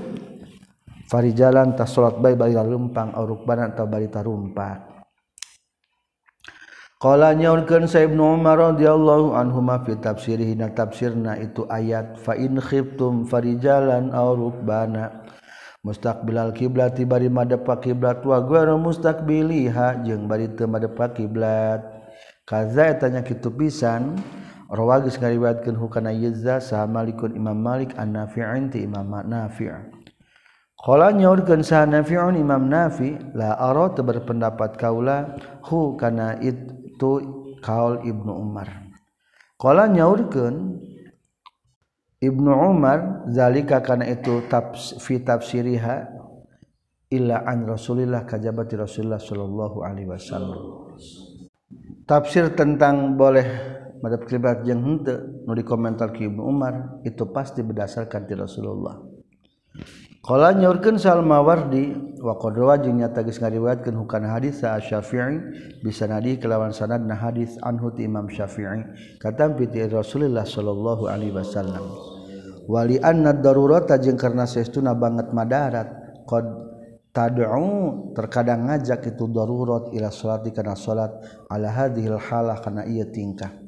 Fari 1.07 1.35
jalan 1.35 1.75
tas 1.75 1.91
salat 1.91 2.17
bayi 2.17 2.35
bari 2.35 2.55
lumpang 2.55 3.11
au 3.13 3.27
rukbanan 3.27 3.75
atau 3.75 3.85
bari 3.85 4.07
tarumpak. 4.07 4.93
Qala 7.03 7.35
nyaurkeun 7.35 7.83
sa 7.83 7.99
Ibnu 7.99 8.39
Umar 8.39 8.55
radhiyallahu 8.55 9.35
anhuma 9.35 9.83
fi 9.83 9.99
tafsirih 9.99 10.55
na 10.55 10.71
tafsirna 10.71 11.35
itu 11.35 11.67
ayat 11.67 12.15
fa 12.15 12.31
in 12.39 12.55
khiftum 12.63 13.27
farijalan 13.27 14.15
au 14.15 14.39
rukbana 14.39 15.27
mustaqbilal 15.83 16.55
kiblat 16.55 16.95
bari 17.03 17.27
madep 17.27 17.67
ka 17.67 17.83
kiblat 17.83 18.23
wa 18.23 18.39
ghairu 18.39 18.79
mustaqbiliha 18.79 20.07
jeung 20.07 20.31
bari 20.31 20.47
teu 20.55 20.71
madep 20.71 20.95
ka 20.95 21.11
kiblat. 21.11 21.83
kaza 22.47 22.95
tanya 22.95 23.23
kitu 23.23 23.51
pisan 23.51 24.19
rawagis 24.67 25.15
ngariwayatkeun 25.19 25.79
hukana 25.79 26.11
yizza 26.11 26.59
sa 26.59 26.83
malikun 26.83 27.35
imam 27.35 27.55
malik 27.55 27.95
an 27.95 28.15
nafi'in 28.15 28.67
ti 28.67 28.83
imam 28.83 29.11
nafi' 29.27 29.92
nyaurkan 30.91 31.63
sah 31.63 31.87
nafiun 31.87 32.35
Imam 32.35 32.67
nafi 32.67 33.15
la 33.31 33.55
berpendapat 33.95 34.75
kaula 34.75 35.39
hu 35.63 35.95
kana 35.95 36.35
itu 36.43 37.11
kaul 37.63 38.03
Ibnu 38.03 38.31
Umar. 38.35 38.67
Kala 39.55 39.87
nyaurkan 39.87 40.83
Ibnu 42.19 42.51
Umar 42.51 43.23
zalika 43.31 43.79
kana 43.79 44.11
itu 44.11 44.43
tafs 44.51 44.99
fi 44.99 45.23
tafsiriha 45.23 45.95
illa 47.15 47.47
an 47.47 47.63
Rasulillah 47.63 48.27
kajabati 48.27 48.75
Rasulullah 48.75 49.23
sallallahu 49.23 49.87
alaihi 49.87 50.11
wasallam. 50.11 50.59
Tafsir 52.03 52.51
tentang 52.59 53.15
boleh 53.15 53.47
madhab 54.03 54.27
kiblat 54.27 54.67
jeung 54.67 54.83
henteu 54.83 55.47
nu 55.47 55.55
dikomentar 55.55 56.11
ki 56.11 56.27
Ibnu 56.27 56.43
Umar 56.43 56.99
itu 57.07 57.23
pasti 57.31 57.63
berdasarkan 57.63 58.27
ti 58.27 58.35
Rasulullah 58.35 59.12
Kala 60.23 60.53
nyorkeun 60.53 61.01
Salmawardi 61.01 62.15
wa 62.21 62.37
qad 62.37 62.53
rawa 62.55 62.77
jeung 62.77 63.01
nyata 63.01 63.25
geus 63.25 63.41
ngariwayatkeun 63.41 63.97
hukana 63.97 64.37
hadis 64.37 64.61
sa 64.61 64.77
Syafi'i 64.77 65.81
bisa 65.81 66.05
nadi 66.05 66.37
kelawan 66.37 66.71
sanadna 66.71 67.17
hadis 67.17 67.57
anhu 67.59 67.89
ti 67.91 68.05
Imam 68.05 68.29
Syafi'i 68.29 68.85
katam 69.17 69.57
bi 69.57 69.65
Rasulullah 69.89 70.45
sallallahu 70.45 71.09
alaihi 71.09 71.33
wasallam. 71.33 71.89
Wali 72.69 73.01
anna 73.01 73.33
darurata 73.33 73.99
jeung 73.99 74.15
karna 74.15 74.47
saestuna 74.47 74.95
banget 74.95 75.35
madarat 75.35 75.89
qad 76.23 76.45
tad'u 77.11 78.13
terkadang 78.15 78.69
ngajak 78.71 79.03
itu 79.09 79.25
darurat 79.27 79.91
ila 79.91 80.07
salati 80.07 80.55
kana 80.55 80.77
salat 80.77 81.11
ala 81.51 81.67
hadhil 81.67 82.15
halah 82.15 82.61
kana 82.63 82.87
ieu 82.87 83.03
tingkah. 83.11 83.62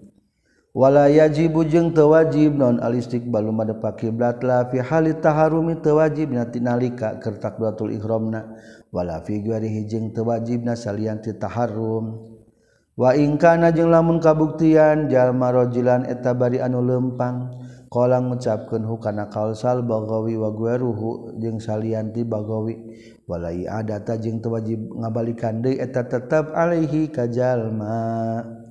wala 0.76 1.08
yajibu 1.08 1.64
jeung 1.64 1.96
teu 1.96 2.12
wajib 2.12 2.60
naon 2.60 2.84
alistik 2.84 3.24
istiqbal 3.24 3.48
madep 3.48 3.80
kiblat 3.96 4.44
la 4.44 4.68
fi 4.68 4.84
hali 4.84 5.16
taharumi 5.16 5.80
teu 5.80 5.96
wajib 5.96 6.36
nati 6.36 6.60
nalika 6.60 7.16
keur 7.24 7.40
takbiratul 7.40 7.96
ihramna. 7.96 8.44
Wala 8.92 9.24
fi 9.24 9.40
ghairihi 9.40 9.88
jeung 9.88 10.12
teu 10.12 10.28
wajibna 10.28 10.76
salian 10.76 11.24
ti 11.24 11.32
taharrum 11.32 12.36
wa 12.96 13.12
in 13.12 13.36
kana 13.36 13.76
jeung 13.76 13.92
lamun 13.92 14.24
kabuktian 14.24 15.08
jalma 15.12 15.52
rajulan 15.52 16.04
eta 16.12 16.36
bari 16.36 16.60
anu 16.60 16.84
lempang. 16.84 17.56
Qala 17.86 18.20
ngucapkeun 18.20 18.84
hukana 18.84 19.32
kaul 19.32 19.56
sal 19.56 19.80
bagawi 19.80 20.36
wa 20.36 20.52
gharuhu 20.52 21.40
jeung 21.40 21.64
salian 21.64 22.12
ti 22.12 22.28
bagawi. 22.28 22.76
Wala 23.24 23.56
adata 23.56 24.20
jeung 24.20 24.44
teu 24.44 24.52
wajib 24.52 24.92
ngabalikan 24.92 25.64
deui 25.64 25.80
eta 25.80 26.04
tetep 26.04 26.52
alaihi 26.52 27.08
ka 27.08 27.32
jalma. 27.32 28.65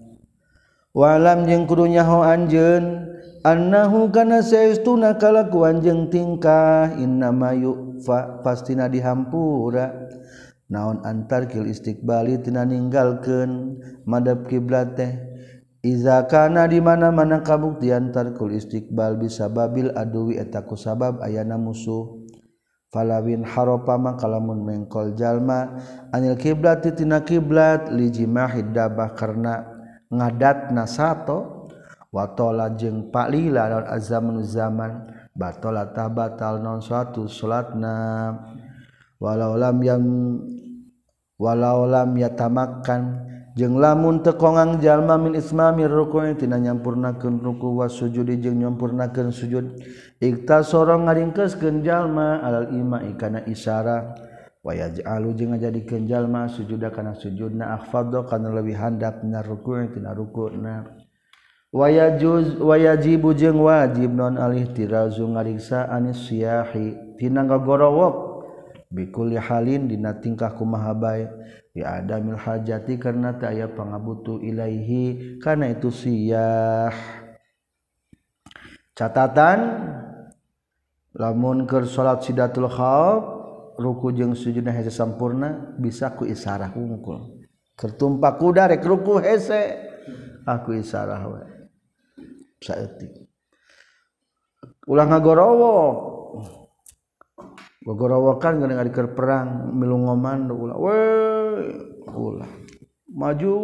walam 0.95 1.45
jeung 1.45 1.67
kudunyaho 1.67 2.23
anjen 2.23 3.11
annahu 3.43 4.09
kana 4.15 4.41
saestuna 4.41 5.19
kalakuan 5.19 5.83
jeung 5.83 6.09
tingkah. 6.09 6.95
Innama 6.97 7.53
yufa 7.53 8.41
pastina 8.41 8.87
dihampura. 8.89 9.91
Naon 10.65 11.05
antar 11.05 11.45
kil 11.45 11.69
istiqbali 11.69 12.41
tina 12.41 12.65
ninggalkeun? 12.65 13.83
Madhab 14.09 14.49
kiblat 14.49 14.97
teh. 14.97 15.13
Iza 15.85 16.25
kana 16.25 16.65
di 16.65 16.81
mana-mana 16.81 17.45
kabuktian 17.45 18.09
tarkul 18.09 18.57
istiqbal 18.57 19.21
bisa 19.21 19.53
babil 19.53 19.93
aduwi 19.93 20.41
eta 20.41 20.65
kusabab 20.65 21.21
ayana 21.21 21.61
musuh. 21.61 22.25
Falawin 22.89 23.45
haropa 23.45 24.01
maka 24.01 24.25
lamun 24.25 24.65
mengkol 24.65 25.13
jalma. 25.13 25.77
Anil 26.17 26.41
kiblat 26.41 26.81
titina 26.81 27.21
kiblat 27.21 27.93
lijimahid 27.93 28.73
dabah 28.73 29.13
karena 29.13 29.74
ngadat 30.19 30.71
nasato 30.71 31.71
watola 32.15 32.71
jeung 32.79 33.11
palila 33.11 33.67
non 33.67 33.87
azamun 33.91 34.47
zaman 34.47 35.11
batola 35.35 35.91
tabatal 35.91 36.63
non 36.63 36.79
suatu 36.79 37.27
salatna 37.27 38.31
walau 39.19 39.59
lam 39.59 39.77
yang 39.83 40.05
walau 41.35 41.91
lam 41.91 42.15
yatamakan 42.15 43.27
jeung 43.59 43.79
lamun 43.79 44.23
tekongang 44.23 44.79
jalma 44.79 45.19
min 45.19 45.35
ismamir 45.35 45.91
ruku'i 45.91 46.39
tina 46.39 46.59
nyampurnakeun 46.59 47.43
ruku 47.43 47.83
wa 47.83 47.91
sujudi 47.91 48.39
jeung 48.39 48.63
nyampurnakeun 48.63 49.35
sujud 49.35 49.79
ikta 50.23 50.63
sorong 50.63 51.11
ngaringkeskeun 51.11 51.83
jalma 51.83 52.43
alal 52.43 52.71
ima 52.71 53.03
ikana 53.03 53.43
isyarah 53.47 54.34
wayaj'alu 54.65 55.37
jeung 55.37 55.53
ngajadikeun 55.53 56.09
jalma 56.09 56.49
sujuda 56.49 56.89
kana 56.89 57.13
sujudna 57.13 57.77
akhfadha 57.77 58.25
kana 58.25 58.49
leuwih 58.49 58.81
handap 58.81 59.21
na 59.21 59.45
ruku' 59.45 59.93
tina 59.93 60.17
ruku'na. 60.17 61.05
Wayajuz 61.75 62.63
wayajibu 62.63 63.37
jeung 63.37 63.61
wajib 63.61 64.15
non 64.15 64.41
alih 64.41 64.73
tirazu 64.73 65.29
ngariksa 65.29 65.91
anis 65.93 66.25
siyahi 66.31 67.19
tina 67.21 67.45
ngagorowok. 67.45 68.33
Bikulli 68.95 69.35
halin 69.37 69.91
dina 69.91 70.15
tingkah 70.23 70.55
kumaha 70.55 70.95
bae 70.95 71.27
bi 71.75 71.83
adamil 71.83 72.39
hajati 72.39 72.95
karena 72.95 73.35
teu 73.35 73.51
aya 73.51 73.67
pangabutu 73.67 74.39
ilaihi 74.39 75.37
kana 75.43 75.75
itu 75.75 75.91
siyah. 75.91 76.95
Catatan 78.95 79.59
lamun 81.19 81.67
keur 81.67 81.91
salat 81.91 82.23
sidatul 82.23 82.71
khauf 82.71 83.44
ruku 83.79 84.15
jeung 84.15 84.35
sujudna 84.39 84.71
hese 84.71 84.91
sampurna 84.91 85.75
bisa 85.79 86.15
ku 86.15 86.25
isarah 86.27 86.71
wungkul. 86.75 87.45
Kertumpah 87.75 88.39
kuda 88.39 88.71
rek 88.71 88.87
ruku 88.87 89.19
hese 89.19 89.79
aku 90.47 90.79
isarah 90.79 91.23
we. 91.27 91.43
Saeutik. 92.63 93.13
Ulah 94.87 95.07
ngagorowo. 95.11 95.75
Gorowo 97.85 98.41
kan 98.41 98.57
geuning 98.57 98.81
ari 98.81 98.89
keur 98.89 99.13
perang 99.13 99.77
milu 99.77 100.01
ngomando 100.09 100.57
ulah. 100.57 100.77
We 100.81 100.99
ulah. 102.15 102.51
Maju. 103.13 103.57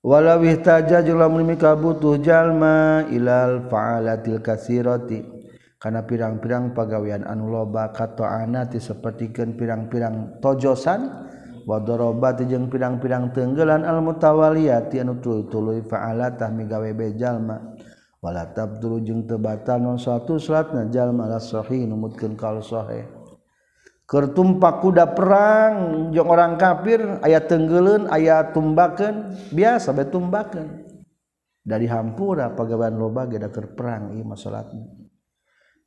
Walau 0.00 0.40
ihtaja 0.46 1.04
jeung 1.04 1.20
lamun 1.20 1.44
mika 1.44 1.76
butuh 1.76 2.16
jalma 2.22 3.04
ilal 3.10 3.66
faalatil 3.68 4.40
kasirati. 4.40 5.39
karena 5.80 6.04
pirang-pirang 6.04 6.76
pagawean 6.76 7.24
anu 7.24 7.48
loba 7.48 7.88
katoanati 7.88 8.76
sepertikan 8.76 9.56
pirang-pirang 9.56 10.36
tojosan 10.44 11.08
wadorobat 11.64 12.44
jeung 12.44 12.68
pirang-pirang 12.68 13.32
tenggelan 13.32 13.88
almutawaliati 13.88 15.00
anu 15.00 15.16
tuluy 15.24 15.80
fa'alatah 15.80 16.52
migawe 16.52 16.92
bejalma 16.92 17.80
wala 18.20 18.44
tabdulu 18.52 19.00
jeung 19.00 19.24
teu 19.24 19.40
batal 19.40 19.80
non 19.80 19.96
satu 19.96 20.36
salatna 20.36 20.92
jalma 20.92 21.24
la 21.24 21.40
sahih 21.40 21.88
numutkeun 21.88 22.36
kal 22.36 22.60
sahih. 22.60 23.08
Keur 24.04 24.36
tumpak 24.36 24.84
kuda 24.84 25.16
perang 25.16 25.74
jeung 26.12 26.28
orang 26.28 26.60
kafir 26.60 27.00
aya 27.24 27.40
tenggeleun 27.40 28.12
aya 28.12 28.52
tumbakeun 28.52 29.32
biasa 29.48 29.96
bae 29.96 30.04
tumbakeun. 30.12 30.68
Dari 31.64 31.88
hampura 31.88 32.52
pagawean 32.52 33.00
loba 33.00 33.24
ge 33.24 33.40
keur 33.40 33.72
perang 33.72 34.12
ieu 34.12 34.26
mah 34.26 34.36
salatna. 34.36 34.99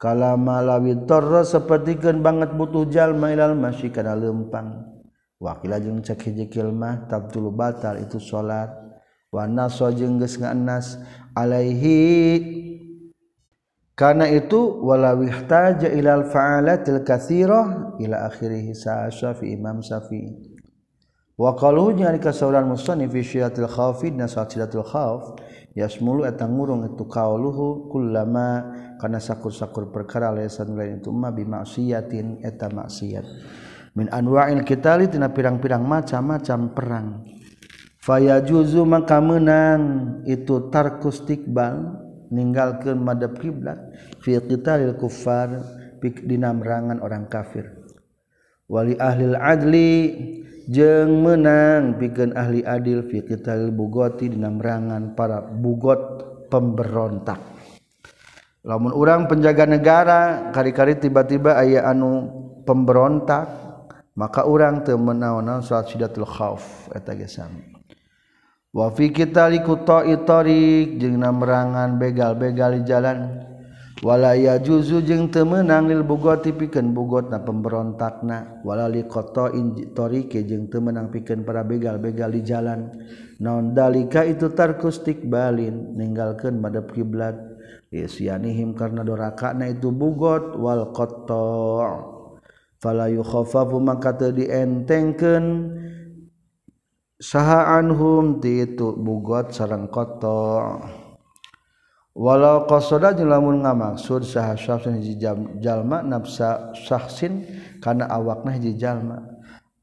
kalaumalawin 0.04 1.08
toro 1.08 1.48
sepertikan 1.48 2.20
banget 2.20 2.52
butuh 2.52 2.84
jalma 2.92 3.32
ilal 3.32 3.56
masyi 3.56 3.88
kana 3.88 4.20
lempang 4.20 4.84
wakila 5.40 5.80
ajeng 5.80 6.04
cek 6.04 6.20
hiji 6.28 6.52
kilmah 6.52 7.08
tabtulu 7.08 7.56
batal 7.56 7.96
itu 7.96 8.20
sholat. 8.20 8.84
Naso 9.34 9.90
sojeng 9.90 10.22
geus 10.22 10.38
nganas 10.38 11.02
alaihi. 11.34 12.62
Karena 13.98 14.30
itu 14.30 14.78
wala 14.86 15.18
wihtaja 15.18 15.90
ilal 15.90 16.30
fa'alatil 16.30 17.02
katsirah 17.02 17.98
ila 17.98 18.30
akhirih 18.30 18.74
sa'afi 18.78 19.54
imam 19.54 19.82
syafi'i 19.82 20.54
wa 21.34 21.58
qalu 21.58 21.98
jeung 21.98 22.10
ari 22.10 22.22
kasauran 22.22 22.70
musannif 22.70 23.10
syiatil 23.10 23.70
khawfi 23.70 24.14
na 24.14 24.30
syiatil 24.30 24.86
khaf 24.86 25.34
yasmulu 25.74 26.26
eta 26.26 26.46
ngurung 26.46 26.86
itu 26.86 27.06
kauluhu 27.10 27.90
kullama 27.90 28.74
kana 29.02 29.18
sakur-sakur 29.18 29.90
perkara 29.90 30.30
lesan 30.34 30.78
lain 30.78 31.02
itu 31.02 31.10
ma 31.10 31.34
bi 31.34 31.46
maksiatin 31.46 32.42
eta 32.46 32.70
maksiat. 32.70 33.26
Min 33.94 34.10
anwa'il 34.10 34.66
qitali 34.66 35.06
tina 35.06 35.30
pirang-pirang 35.30 35.86
macam-macam 35.86 36.60
perang. 36.74 37.08
Fayajuzu 38.02 38.82
maka 38.90 39.22
menang. 39.22 39.82
Itu 40.26 40.74
tarkus 40.74 41.22
tikbal 41.30 42.02
ninggalkeun 42.34 42.98
madhab 42.98 43.38
kiblat 43.38 43.78
fi 44.26 44.42
qitalil 44.42 44.98
kuffar 44.98 45.62
dina 46.02 46.50
merangan 46.52 47.00
orang 47.06 47.30
kafir. 47.30 47.70
Wali 48.66 48.98
ahli 48.98 49.38
adli 49.38 49.94
jeng 50.70 51.24
menang 51.24 52.00
bikin 52.00 52.36
ahli 52.36 52.64
adil 52.64 53.04
fi 53.08 53.24
qital 53.24 53.72
bugoti 53.72 54.32
dina 54.32 54.48
merangan 54.48 55.16
para 55.16 55.44
bugot 55.44 56.02
pemberontak. 56.48 57.40
Lamun 58.64 58.96
urang 58.96 59.28
penjaga 59.28 59.68
negara 59.68 60.52
kari-kari 60.56 60.96
tiba-tiba 60.96 61.60
aya 61.60 61.84
anu 61.84 62.32
pemberontak 62.64 63.44
maka 64.16 64.48
urang 64.48 64.88
teu 64.88 64.96
menaonan 64.96 65.60
salat 65.60 65.92
sidatul 65.92 66.24
khauf 66.24 66.88
eta 66.96 67.12
ge 67.12 67.28
sami. 67.28 67.74
Wa 68.74 68.90
fi 68.90 69.14
qitali 69.14 69.62
quta'i 69.62 70.18
tariq 70.26 70.98
jeung 70.98 71.22
namerangan 71.22 72.00
begal-begal 72.00 72.80
di 72.80 72.82
jalan 72.90 73.18
walaya 74.02 74.58
juzu 74.58 75.06
jeung 75.06 75.30
teu 75.30 75.46
meunang 75.46 75.86
lil 75.86 76.02
piken 76.02 76.96
pikeun 76.96 77.30
na 77.30 77.44
pemberontakna. 77.44 78.66
Walali 78.66 79.06
koto 79.06 79.54
intorike 79.54 80.42
jeung 80.48 80.72
temenang 80.72 81.14
piken 81.14 81.46
para 81.46 81.62
begal-begal 81.62 82.34
di 82.34 82.42
jalan. 82.42 82.90
Naon 83.44 83.76
dalika 83.76 84.26
itu 84.26 84.50
tarkustik 84.56 85.28
Balin 85.30 85.94
meninggalkan 85.94 86.58
madep 86.58 86.90
kiblat. 86.96 87.38
Yanihim 87.94 88.74
karena 88.74 89.06
dorakana 89.06 89.70
itu 89.70 89.94
bugot 89.94 90.58
wal 90.58 90.90
koto. 90.90 91.86
Falayukhofafu 92.82 93.78
maka 93.78 94.18
teu 94.18 94.34
dientengkeun. 94.34 95.46
Saha 97.22 97.80
anhum 97.80 98.42
ti 98.42 98.66
itu 98.66 98.98
bugot 98.98 99.54
sareng 99.54 99.88
koto. 99.88 100.82
walau 102.14 102.70
qasada 102.70 103.18
jeung 103.18 103.30
lamun 103.30 103.66
ngamaksud 103.66 104.22
saha 104.22 104.54
syafsin 104.54 105.02
hiji 105.02 105.18
jalma 105.58 106.06
nafsa 106.06 106.70
syahsin 106.78 107.46
kana 107.82 108.06
awakna 108.06 108.54
hiji 108.54 108.78
jalma. 108.78 109.22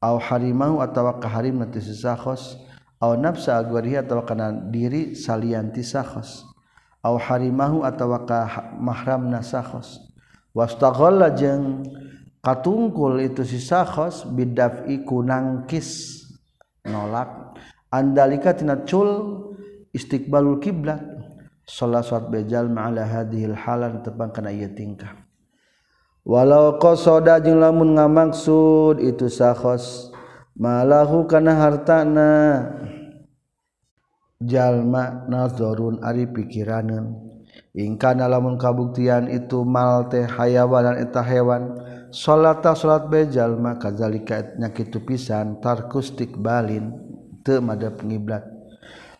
Aw 0.01 0.17
harimahu 0.17 0.81
atawa 0.81 1.21
kaharimna 1.21 1.69
ti 1.69 1.77
sakhos 1.77 2.57
aw 2.97 3.13
nafsa 3.13 3.61
agwarihi 3.61 4.01
atawa 4.01 4.25
kana 4.25 4.49
diri 4.49 5.13
salian 5.13 5.69
ti 5.69 5.85
sakhos 5.85 6.41
aw 7.05 7.21
harimahu 7.21 7.85
atawa 7.85 8.25
ka 8.25 8.73
mahramna 8.81 9.45
sakhos 9.45 10.01
wastaghalla 10.57 11.29
jeung 11.37 11.85
katungkul 12.41 13.21
itu 13.21 13.45
si 13.45 13.61
sakhos 13.61 14.25
bidaf'i 14.25 15.05
kunangkis. 15.05 16.17
Nolak. 16.81 17.53
Andalika 17.93 18.57
tinacul 18.57 19.45
istiqbalul 19.93 20.57
kiblat. 20.57 21.20
salat 21.65 22.27
bejal 22.27 22.67
ma'ala 22.67 23.05
hadhil 23.07 23.55
halan 23.55 24.01
tepang 24.03 24.33
kana 24.33 24.51
ieu 24.51 24.69
tingkah. 24.71 25.13
Walau 26.21 26.77
qasada 26.77 27.41
jeung 27.41 27.57
lamun 27.57 27.97
ngamaksud 27.97 29.01
itu 29.01 29.25
sakhos. 29.25 30.13
Malahu 30.53 31.25
kana 31.25 31.57
hartana. 31.57 32.31
Jalma 34.41 35.25
nazarun 35.29 36.01
ari 36.01 36.25
pikiranan 36.25 37.13
ingkana 37.77 38.25
lamun 38.25 38.57
kabuktian 38.57 39.29
itu 39.29 39.61
mal 39.61 40.09
teh 40.09 40.25
hayawanan 40.25 41.01
eta 41.01 41.21
hewan. 41.25 41.77
Salata 42.11 42.75
salat 42.75 43.07
bejal 43.07 43.55
maka 43.55 43.95
zalika 43.95 44.43
nyakit 44.59 44.91
pisan 45.07 45.63
tarkus 45.63 46.11
tikbalin 46.11 46.91
teu 47.41 47.63
madep 47.63 48.03
ngiblat. 48.03 48.60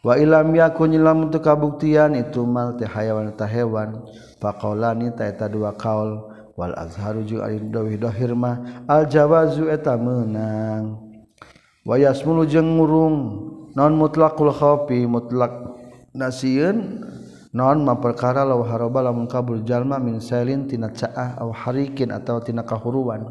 wailam 0.02 0.54
yakun 0.54 0.94
nyilam 0.94 1.30
untuk 1.30 1.46
kabuktian 1.46 2.18
itu 2.18 2.46
mal 2.46 2.78
teh 2.78 2.90
hayawan 2.90 3.34
ta 3.38 3.46
hewan. 3.46 4.06
Faqaulani 4.42 5.14
ta 5.14 5.30
eta 5.30 5.46
dua 5.46 5.74
kaul. 5.78 6.30
Wal 6.60 6.76
azharu 6.76 7.24
jeung 7.24 7.42
ari 7.42 7.64
dawih 7.64 7.96
dohir 7.96 8.36
mah 8.36 8.86
al 8.86 9.08
jawazu 9.08 9.72
eta 9.72 9.96
meunang. 9.96 11.00
Wa 11.88 11.96
yasmulu 11.96 12.46
jeung 12.50 12.78
ngurung. 12.78 13.18
Non 13.72 13.96
mutlaqul 13.96 14.52
khafi 14.52 15.08
mutlak 15.08 15.54
nasieun. 16.12 17.08
Non 17.56 17.84
ma 17.84 17.96
perkara 18.00 18.44
law 18.48 18.64
haraba 18.68 19.00
lamun 19.04 19.28
kabur 19.28 19.64
jalma 19.64 20.00
min 20.00 20.20
sailin 20.20 20.68
tina 20.68 20.92
caah 20.92 21.40
aw 21.40 21.52
harikin 21.52 22.12
atawa 22.12 22.44
tina 22.44 22.64
kahuruan. 22.68 23.28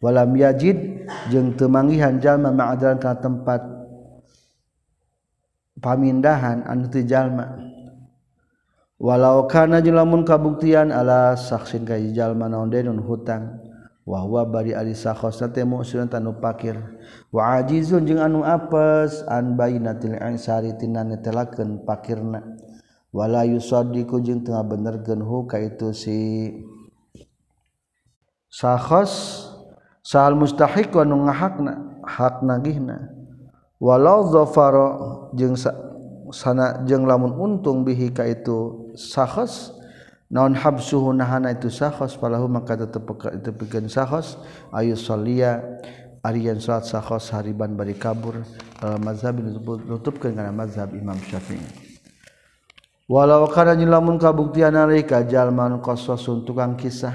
Walam 0.00 0.36
yajid 0.36 1.08
jeung 1.32 1.56
temangihan 1.56 2.20
jalma 2.20 2.52
ma'adran 2.52 3.00
kana 3.00 3.16
tempat 3.16 3.64
pamindahan 5.78 6.64
anu 6.64 6.88
tijallma 6.88 7.60
walau 8.96 9.44
karena 9.44 9.84
jelamun 9.84 10.24
kabuktian 10.24 10.88
ala 10.88 11.36
saksin 11.36 11.84
kaji 11.84 12.16
jalma 12.16 12.48
naon 12.48 12.72
denun 12.72 13.00
hutang. 13.00 13.62
Wahwa 14.06 14.46
bari 14.46 14.70
ari 14.70 14.94
sakhos 14.94 15.42
teh 15.50 15.66
mu'silun 15.66 16.06
tanu 16.06 16.38
pakir. 16.38 16.78
Wa 17.34 17.58
ajizun 17.58 18.06
jeung 18.06 18.22
anu 18.22 18.46
apes 18.46 19.26
an 19.26 19.58
bainatil 19.58 20.14
ansari 20.22 20.78
tina 20.78 21.02
netelakeun 21.02 21.82
pakirna. 21.82 22.38
Wala 23.10 23.42
yusaddiqu 23.42 24.22
jeung 24.22 24.46
teu 24.46 24.54
benerkeun 24.62 25.18
hu 25.26 25.50
ka 25.50 25.58
itu 25.58 25.90
si 25.90 26.54
sakhos 28.46 29.42
sal 30.06 30.38
mustahiq 30.38 30.94
anu 30.94 31.26
ngahakna 31.26 31.98
hak 32.06 32.46
nagihna 32.46 33.10
walau 33.80 34.28
zafaro 34.32 34.88
jeung 35.36 35.56
sana 36.32 36.82
jeung 36.84 37.04
lamun 37.06 37.32
untung 37.36 37.84
bihi 37.86 38.10
ka 38.10 38.24
itu 38.26 38.92
sahas 38.98 39.72
naon 40.32 40.56
habsuhu 40.56 41.14
nahana 41.14 41.54
itu 41.54 41.70
sahas 41.70 42.18
falahu 42.18 42.50
maka 42.50 42.74
tetep 42.74 43.06
itu 43.36 43.50
pikeun 43.54 43.86
sahas 43.86 44.40
ayu 44.74 44.98
shalia 44.98 45.62
arian 46.26 46.58
salat 46.58 46.90
sahas 46.90 47.30
hariban 47.30 47.78
bari 47.78 47.94
kabur. 47.94 48.42
Al 48.82 49.00
mazhab 49.00 49.40
nutupkeun 49.40 50.36
kana 50.36 50.52
mazhab 50.52 50.92
Imam 50.92 51.16
Syafi'i. 51.16 51.64
Walau 53.08 53.46
kana 53.48 53.72
lamun 53.72 54.18
kabuktian 54.18 54.74
alaika 54.74 55.22
jalman 55.24 55.78
qasasun 55.80 56.44
tukang 56.44 56.74
kisah. 56.76 57.14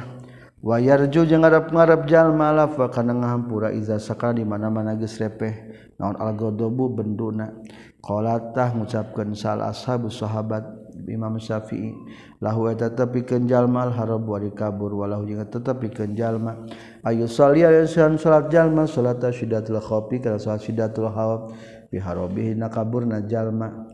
wayarju 0.62 1.26
jeung 1.26 1.42
ngarap-ngarap 1.42 2.08
jalma 2.08 2.54
lafa 2.54 2.90
kana 2.94 3.14
ngahampura 3.18 3.74
iza 3.74 3.98
sakala 3.98 4.38
di 4.38 4.46
mana-mana 4.46 4.96
geus 4.96 5.18
repeh. 5.18 5.74
Naon 5.98 6.18
al-ghadabu 6.18 6.90
benduna. 6.94 7.54
Qalatah 8.02 8.74
ngucapkeun 8.74 9.38
sal 9.38 9.62
ashabu 9.62 10.10
sahabat 10.10 10.66
Imam 11.06 11.38
Syafi'i. 11.38 11.94
Lahu 12.42 12.74
eta 12.74 12.90
tepikeun 12.90 13.46
jalma 13.46 13.86
al-harab 13.86 14.26
wa 14.26 14.42
kabur 14.42 14.98
walahu 14.98 15.30
jeung 15.30 15.46
tetep 15.46 15.78
pikeun 15.78 16.18
jalma 16.18 16.58
ayu 17.06 17.30
salia 17.30 17.70
yasan 17.70 18.18
salat 18.18 18.50
jalma 18.50 18.90
salat 18.90 19.22
syidatul 19.30 19.78
khofi 19.78 20.18
kana 20.18 20.42
salat 20.42 20.66
syidatul 20.66 21.06
khauf 21.14 21.54
bi 21.94 22.02
harabihi 22.02 22.58
na 22.58 22.74
kaburna 22.74 23.22
jalma 23.30 23.86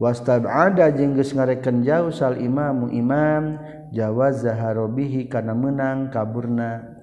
wastab 0.00 0.48
ada 0.48 0.88
jengges 0.88 1.36
ngareken 1.36 1.84
jauh 1.84 2.08
sal 2.08 2.40
imamu 2.40 2.88
imam 2.88 3.60
Jawa 3.90 4.30
zaharobihi 4.30 5.26
karena 5.26 5.50
menang 5.50 6.14
kaburna. 6.14 6.94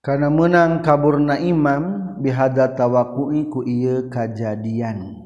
Karena 0.00 0.32
menang 0.32 0.80
kaburna 0.80 1.36
imam 1.36 2.16
bihada 2.20 2.72
tawakui 2.72 3.52
ku 3.52 3.60
iya 3.60 4.08
kajadian. 4.08 5.20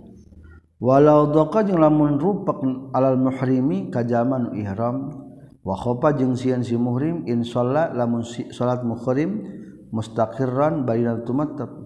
Walau 0.78 1.30
doka 1.30 1.62
jeung 1.66 1.78
lamun 1.78 2.18
rupak 2.18 2.62
alal 2.94 3.18
muhrimi 3.18 3.90
kajaman 3.90 4.54
ihram 4.58 5.10
wa 5.62 5.74
khofa 5.74 6.14
jeung 6.14 6.38
sian 6.38 6.62
si 6.62 6.78
muhrim 6.78 7.26
in 7.26 7.42
sholat 7.42 7.94
lamun 7.94 8.22
si, 8.22 8.46
sholat 8.54 8.86
muhrim 8.86 9.42
mustaqirran 9.90 10.86
bari 10.86 11.02
tumattap 11.26 11.77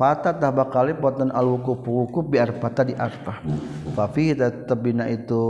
patah 0.00 0.40
tah 0.40 0.48
bakal 0.48 0.88
lipotan 0.88 1.28
al 1.28 1.44
wukuf 1.44 1.84
wukuf 1.84 2.24
biar 2.24 2.56
patah 2.56 2.88
di 2.88 2.96
arfah. 2.96 3.44
Fa 3.92 4.08
fi 4.08 4.32
tabina 4.64 5.04
itu 5.12 5.44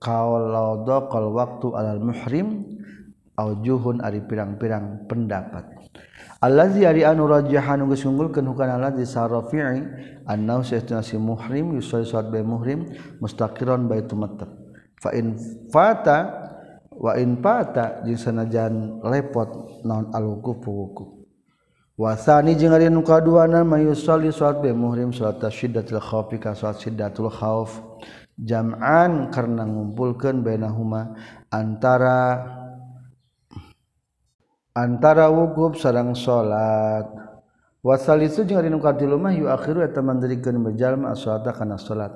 kalau 0.00 0.88
dokal 0.88 1.28
waktu 1.36 1.68
alal 1.76 2.00
muhrim 2.00 2.64
aujuhun 3.36 4.00
ari 4.00 4.24
pirang-pirang 4.24 5.04
pendapat. 5.04 5.68
Allazi 6.40 6.88
ari 6.88 7.04
anu 7.04 7.28
rajahan 7.28 7.84
geus 7.86 8.02
ngunggulkeun 8.02 8.48
hukana 8.48 8.80
allazi 8.80 9.06
sarafi'i 9.06 9.84
annau 10.26 10.64
si 10.64 11.14
muhrim 11.20 11.76
yusalli 11.76 12.08
salat 12.08 12.34
bae 12.34 12.42
muhrim 12.42 12.88
mustaqiran 13.22 13.86
baitu 13.86 14.18
matab 14.18 14.50
fa 15.02 15.10
in 15.14 15.34
fata 15.70 16.18
wa 16.94 17.18
in 17.18 17.38
fata 17.42 18.06
jeung 18.06 18.18
sanajan 18.18 19.02
lepot 19.02 19.82
naon 19.82 20.10
al-wukuf 20.14 20.62
wukuf 20.62 21.10
wa 21.10 21.21
Wasani 22.02 22.58
jeung 22.58 22.74
ari 22.74 22.90
nu 22.90 23.06
kaduana 23.06 23.62
mayusalli 23.62 24.34
salat 24.34 24.58
bi 24.58 24.74
muhrim 24.74 25.14
salat 25.14 25.38
syiddatul 25.54 26.02
khaufi 26.02 26.42
ka 26.42 26.50
salat 26.50 26.82
syiddatul 26.82 27.30
khauf 27.30 27.78
jam'an 28.42 29.30
karena 29.30 29.62
ngumpulkeun 29.62 30.42
bainahuma 30.42 31.14
antara 31.54 32.42
antara 34.74 35.30
wukuf 35.30 35.78
sareng 35.78 36.10
salat 36.18 37.06
wasalisu 37.86 38.50
jeung 38.50 38.58
ari 38.58 38.66
nu 38.66 38.82
katilu 38.82 39.14
mah 39.14 39.30
yuakhiru 39.30 39.86
eta 39.86 40.02
mandirikeun 40.02 40.58
bejalma 40.58 41.14
as-salata 41.14 41.54
kana 41.54 41.78
salat 41.78 42.10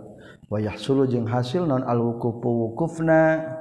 wa 0.50 0.58
yahsulu 0.58 1.06
jeung 1.06 1.30
hasil 1.30 1.62
non 1.62 1.86
al-wuqufu 1.86 2.74
wukufna? 2.74 3.54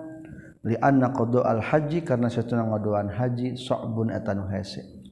Li 0.65 0.73
anna 0.81 1.13
qada 1.13 1.45
al-haji 1.45 2.01
karena 2.01 2.25
satuna 2.25 2.65
ngadoan 2.65 3.13
haji 3.13 3.53
sa'bun 3.53 4.09
eta 4.09 4.33
nu 4.33 4.49
hese. 4.49 5.04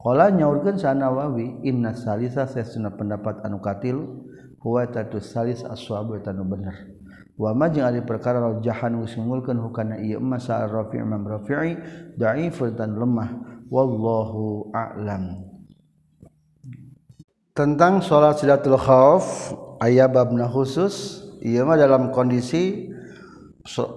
Kala 0.00 0.32
nyaurkeun 0.32 0.80
sanawawi 0.80 1.60
inna 1.60 1.92
salisa 1.92 2.48
sesuna 2.48 2.88
pendapat 2.88 3.44
anu 3.44 3.60
katilu 3.60 4.24
huwa 4.64 4.88
tatu 4.88 5.20
salis 5.20 5.60
aswabu 5.60 6.16
tanu 6.24 6.48
bener. 6.48 6.72
Wa 7.36 7.52
ma 7.52 7.68
jeung 7.68 7.84
ari 7.84 8.00
perkara 8.00 8.40
rajahan 8.40 8.96
usungulkeun 8.96 9.60
hukana 9.60 10.00
ieu 10.00 10.16
emas 10.16 10.48
sa 10.48 10.64
Rafi' 10.64 11.04
Imam 11.04 11.24
Rafi'i 11.28 11.76
dhaifun 12.16 12.80
tan 12.80 12.96
lemah 12.96 13.28
wallahu 13.68 14.72
a'lam. 14.72 15.44
Tentang 17.52 18.00
salat 18.00 18.40
silatul 18.40 18.80
khauf 18.80 19.52
aya 19.84 20.08
babna 20.08 20.48
khusus 20.48 21.24
ieu 21.44 21.64
mah 21.68 21.76
dalam 21.76 22.08
kondisi 22.08 22.88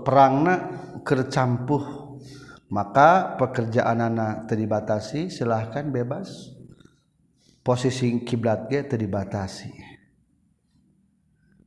perangna 0.04 0.68
kercampuh 1.08 2.03
maka 2.74 3.38
pekerjaan 3.38 4.02
anak 4.02 4.50
terdibatasi 4.50 5.30
silahkan 5.30 5.86
bebas. 5.94 6.50
Posisi 7.64 8.20
kiblat 8.28 8.68
ge 8.68 8.84
terdibatasi 8.84 9.94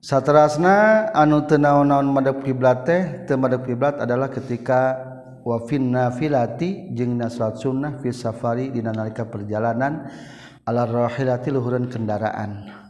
satrasna 0.06 1.10
anu 1.10 1.42
tenaon-naon 1.50 2.06
madep 2.06 2.46
kiblat 2.46 2.86
teh 2.86 3.26
teu 3.26 3.34
madep 3.34 3.66
kiblat 3.66 3.98
adalah 3.98 4.30
ketika 4.30 4.94
wa 5.42 5.58
nafilati 5.58 6.14
filati 6.14 6.70
jeung 6.94 7.18
nasrat 7.18 7.58
sunnah 7.58 7.98
fi 7.98 8.14
safari 8.14 8.70
dina 8.70 8.94
nalika 8.94 9.26
perjalanan 9.26 10.06
ala 10.62 10.86
rahilati 10.86 11.50
luhureun 11.50 11.90
kendaraan. 11.90 12.85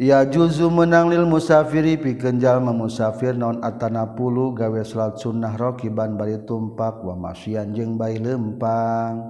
Ya 0.00 0.24
juzu 0.24 0.72
menang 0.72 1.12
lil 1.12 1.28
musafiri 1.28 2.00
pikeun 2.00 2.40
jalma 2.40 2.72
musafir 2.72 3.36
naon 3.36 3.60
atana 3.60 4.08
pulu 4.08 4.56
gawe 4.56 4.80
salat 4.80 5.20
sunnah 5.20 5.52
rakiban 5.60 6.16
bari 6.16 6.40
tumpak 6.40 7.04
wa 7.04 7.28
masyian 7.28 7.76
jeung 7.76 8.00
bae 8.00 8.16
lempang. 8.16 9.20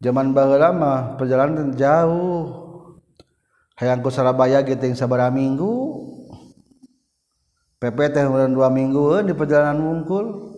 Zaman 0.00 0.32
baheula 0.32 0.72
mah 0.72 1.20
perjalanan 1.20 1.76
jauh 1.76 2.48
hayangku 3.76 4.08
Surabaya 4.08 4.64
gitu 4.64 4.88
yang 4.88 4.96
sabar 4.96 5.28
minggu 5.28 6.00
PP 7.76 7.98
teh 8.16 8.24
dua 8.24 8.72
minggu 8.72 9.20
di 9.20 9.36
perjalanan 9.36 9.84
mungkul 9.84 10.48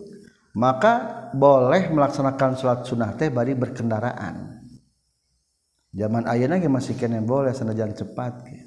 maka 0.55 1.27
boleh 1.35 1.91
melaksanakan 1.91 2.55
sholat 2.55 2.87
sunnah 2.87 3.11
teh 3.19 3.27
bari 3.27 3.59
berkendaraan 3.59 4.63
zaman 5.91 6.31
ayana 6.31 6.63
masih 6.71 6.95
kena 6.95 7.19
boleh 7.19 7.51
sanajan 7.51 7.91
cepat. 7.91 8.60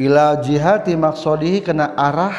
Ila 0.00 0.40
jihati 0.40 0.96
maksodihi 0.96 1.60
kena 1.60 1.92
arah 1.92 2.32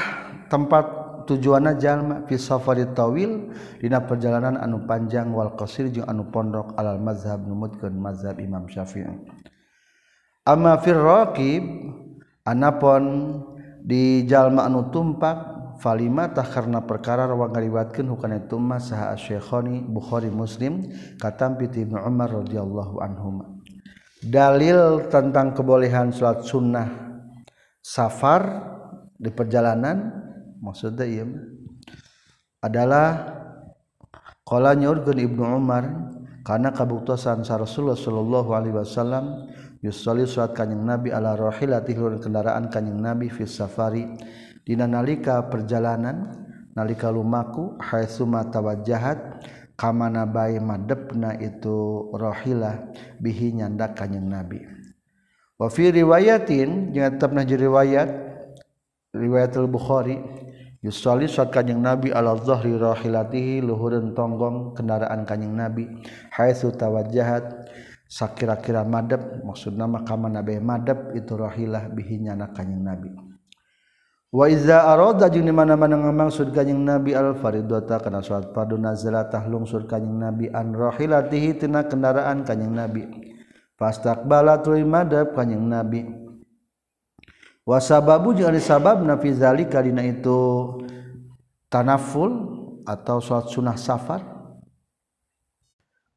tempat 0.50 1.02
tujuanna 1.30 1.78
jalma 1.78 2.26
fi 2.26 2.36
safari 2.36 2.90
tawil 2.92 3.54
dina 3.78 4.02
perjalanan 4.02 4.58
anu 4.58 4.84
panjang 4.90 5.30
wal 5.30 5.54
qasir 5.54 5.94
jeung 5.94 6.10
anu 6.10 6.26
pondok 6.34 6.74
alal 6.76 6.98
mazhab 6.98 7.46
numutkeun 7.46 7.94
mazhab 7.94 8.42
Imam 8.42 8.66
Syafi'i 8.66 9.06
Amafirrokib 10.42 11.64
anpon 12.50 13.04
di 13.86 14.26
jalma 14.26 14.66
anu 14.66 14.90
tumpak 14.90 15.62
Falimatah 15.82 16.46
karena 16.46 16.86
perkara 16.86 17.26
rawang 17.26 17.58
ngaliwatkeun 17.58 18.06
hukana 18.06 18.38
itu 18.38 18.54
mah 18.62 18.78
saha 18.78 19.18
Asy-Syekhani 19.18 19.82
Bukhari 19.82 20.30
Muslim 20.30 20.94
katam 21.18 21.58
piti 21.58 21.82
Ibnu 21.82 21.98
Umar 21.98 22.30
radhiyallahu 22.30 23.02
anhuma. 23.02 23.50
Dalil 24.22 25.10
tentang 25.10 25.58
kebolehan 25.58 26.14
salat 26.14 26.46
sunnah 26.46 27.11
safar 27.82 28.42
di 29.18 29.30
perjalanan 29.34 30.10
maksudnya 30.62 31.06
iya 31.06 31.26
adalah 32.62 33.38
qala 34.46 34.78
nyurgun 34.78 35.18
Ibnu 35.18 35.44
Umar 35.58 35.84
karena 36.42 36.74
kabuktosan 36.74 37.46
sa 37.46 37.58
Rasulullah 37.58 37.98
sallallahu 37.98 38.50
alaihi 38.54 38.78
wasallam 38.78 39.50
yusolli 39.82 40.26
salat 40.26 40.54
kanjing 40.58 40.82
Nabi 40.82 41.14
ala 41.14 41.38
rahilati 41.38 41.94
kendaraan 41.94 42.70
kanjing 42.70 42.98
Nabi 42.98 43.30
fi 43.30 43.46
safari. 43.46 44.06
Dina 44.62 44.86
nalika 44.86 45.50
perjalanan 45.50 46.38
nalika 46.78 47.10
lumaku 47.10 47.82
haitsuma 47.82 48.50
tawajjahat 48.54 49.42
kamana 49.74 50.30
bae 50.30 50.62
madepna 50.62 51.34
itu 51.42 52.10
rahilah 52.14 52.94
bihi 53.18 53.58
nyandak 53.58 53.98
kanjing 53.98 54.30
Nabi. 54.30 54.81
wa 55.62 55.70
fi 55.70 55.94
riwayatin 55.94 56.90
jeung 56.90 57.06
tetep 57.06 57.30
na 57.38 57.46
riwayat 57.46 58.10
riwayat 59.14 59.54
al-Bukhari 59.62 60.18
yusalli 60.82 61.30
saat 61.30 61.54
kanjing 61.54 61.78
Nabi 61.78 62.10
ala 62.10 62.34
dhahri 62.34 62.74
rahilatihi 62.82 63.62
luhurun 63.62 64.18
tonggong 64.18 64.74
kendaraan 64.74 65.22
kanjing 65.30 65.54
Nabi 65.54 65.86
haitsu 66.34 66.74
tawajjahat 66.74 67.70
sakira-kira 68.10 68.82
madep 68.82 69.46
maksud 69.46 69.78
nama 69.78 70.02
kana 70.02 70.42
nabi 70.42 70.58
madep 70.58 71.14
itu 71.14 71.38
rahilah 71.38 71.88
bihinya 71.94 72.36
na 72.36 72.50
kanjing 72.52 72.82
Nabi. 72.82 73.14
Wa 74.32 74.48
iza 74.48 74.88
arada 74.88 75.28
jeung 75.32 75.48
di 75.48 75.54
mana-mana 75.54 75.96
ngamaksud 76.10 76.52
kanjing 76.52 76.82
Nabi 76.82 77.14
al 77.14 77.38
faridata 77.40 78.02
kana 78.02 78.20
salat 78.20 78.50
fardu 78.52 78.82
nazalatah 78.82 79.46
lungsur 79.46 79.86
kanjing 79.86 80.18
Nabi 80.18 80.50
an 80.52 80.74
rahilatihi 80.74 81.62
tina 81.62 81.86
kendaraan 81.86 82.44
kanjing 82.44 82.74
Nabi 82.74 83.31
pastak 83.82 84.30
bala 84.30 84.62
tu 84.62 84.78
madeb 84.86 85.34
kanyeg 85.34 85.58
nabi. 85.58 86.02
Wasababu 87.66 88.38
jangan 88.38 88.62
sabab 88.62 89.02
nafizali 89.02 89.66
karena 89.66 90.06
itu 90.06 90.38
tanaful 91.66 92.30
atau 92.86 93.18
sholat 93.18 93.50
sunnah 93.50 93.78
safar. 93.78 94.22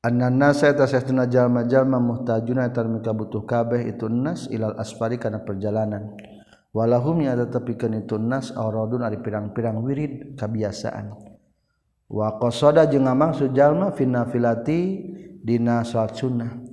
Anna 0.04 0.52
saya 0.52 0.76
tasyahtuna 0.76 1.24
jalma-jalma 1.24 1.96
muhtajuna 1.96 2.68
tarmika 2.68 3.16
butuh 3.16 3.48
kabeh 3.48 3.88
itu 3.88 4.04
nas 4.12 4.44
ilal 4.52 4.76
asfari 4.76 5.16
karena 5.16 5.40
perjalanan. 5.40 6.12
Walahum 6.76 7.24
ya 7.24 7.32
tetapikeun 7.32 8.04
itu 8.04 8.20
nas 8.20 8.52
auradun 8.52 9.00
ari 9.00 9.16
pirang-pirang 9.24 9.80
wirid 9.80 10.36
kebiasaan. 10.36 11.16
Wa 12.12 12.36
qasada 12.36 12.84
jeung 12.84 13.08
ngamaksud 13.08 13.56
jalma 13.56 13.96
fi 13.96 14.04
nafilati 14.04 14.80
dina 15.40 15.80
salat 15.88 16.20
sunnah 16.20 16.63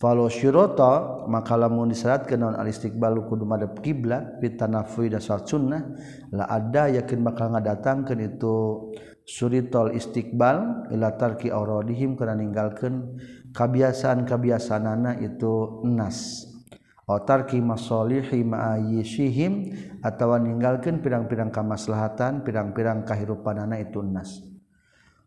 Falau 0.00 0.32
syurata 0.32 1.28
maka 1.28 1.60
lamun 1.60 1.92
disyaratkeun 1.92 2.40
naon 2.40 2.56
al-istiqbalu 2.56 3.28
kudu 3.28 3.44
madhep 3.44 3.84
kiblat 3.84 4.40
fi 4.40 4.56
tanaffu'i 4.56 5.12
da 5.12 5.20
salat 5.20 5.44
sunnah 5.44 5.92
la 6.32 6.48
ada 6.48 6.88
yakin 6.88 7.20
bakal 7.20 7.52
ngadatangkeun 7.52 8.16
itu 8.24 8.88
suritol 9.28 9.92
istiqbal 9.92 10.88
ila 10.88 11.20
tarki 11.20 11.52
auradihim 11.52 12.16
kana 12.16 12.32
ninggalkeun 12.32 13.20
kabiasaan-kabiasaanana 13.52 15.20
itu 15.20 15.84
nas. 15.84 16.48
Au 17.04 17.20
tarki 17.20 17.60
masalihi 17.60 18.40
ma'ayishihim 18.40 19.52
atawa 20.00 20.40
ninggalkeun 20.40 21.04
pirang-pirang 21.04 21.52
kamaslahatan 21.52 22.40
pirang-pirang 22.40 23.04
kahirupanana 23.04 23.76
itu 23.76 24.00
nas. 24.00 24.48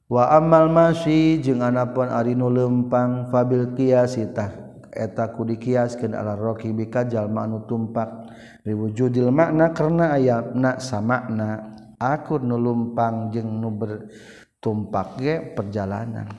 Wa 0.10 0.34
amal 0.34 0.66
masyi 0.74 1.38
jeung 1.46 1.62
anapun 1.62 2.10
ari 2.10 2.34
nu 2.34 2.50
lempang 2.50 3.30
fabil 3.30 3.78
qiyasitah 3.78 4.62
eta 4.93 5.34
kudikiaskeun 5.34 6.13
ala 6.13 6.38
raqibi 6.38 6.88
ka 6.88 7.03
jalma 7.10 7.49
anu 7.49 7.65
tumpak 7.65 8.29
riwujudil 8.62 9.34
makna 9.34 9.73
karena 9.73 10.13
aya 10.13 10.53
na 10.53 10.77
samakna 10.77 11.73
aku 11.97 12.38
nu 12.38 12.56
lumpang 12.62 13.34
jeung 13.34 13.60
nu 13.60 13.73
bertumpak 13.73 15.08
ge 15.17 15.36
perjalanan. 15.58 16.29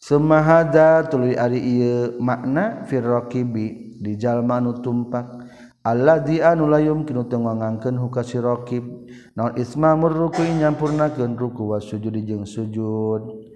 Semahada 0.00 1.04
tuluy 1.08 1.36
ari 1.36 1.60
ieu 1.60 2.16
makna 2.20 2.84
fir 2.88 3.04
raqibi 3.04 4.00
di 4.00 4.16
jalma 4.16 4.60
anu 4.60 4.80
tumpak. 4.80 5.48
Allah 5.80 6.20
dianu 6.20 6.68
layum 6.68 7.08
kinu 7.08 7.24
teu 7.24 7.40
ngangkeun 7.40 7.96
huka 7.96 8.20
si 8.20 8.36
raqib 8.36 8.84
naon 9.32 9.56
isma 9.56 9.96
murruku 9.96 10.44
nyampurnakeun 10.44 11.40
ruku 11.40 11.72
wa 11.72 11.80
sujud 11.80 12.12
jeung 12.20 12.44
sujud. 12.44 13.49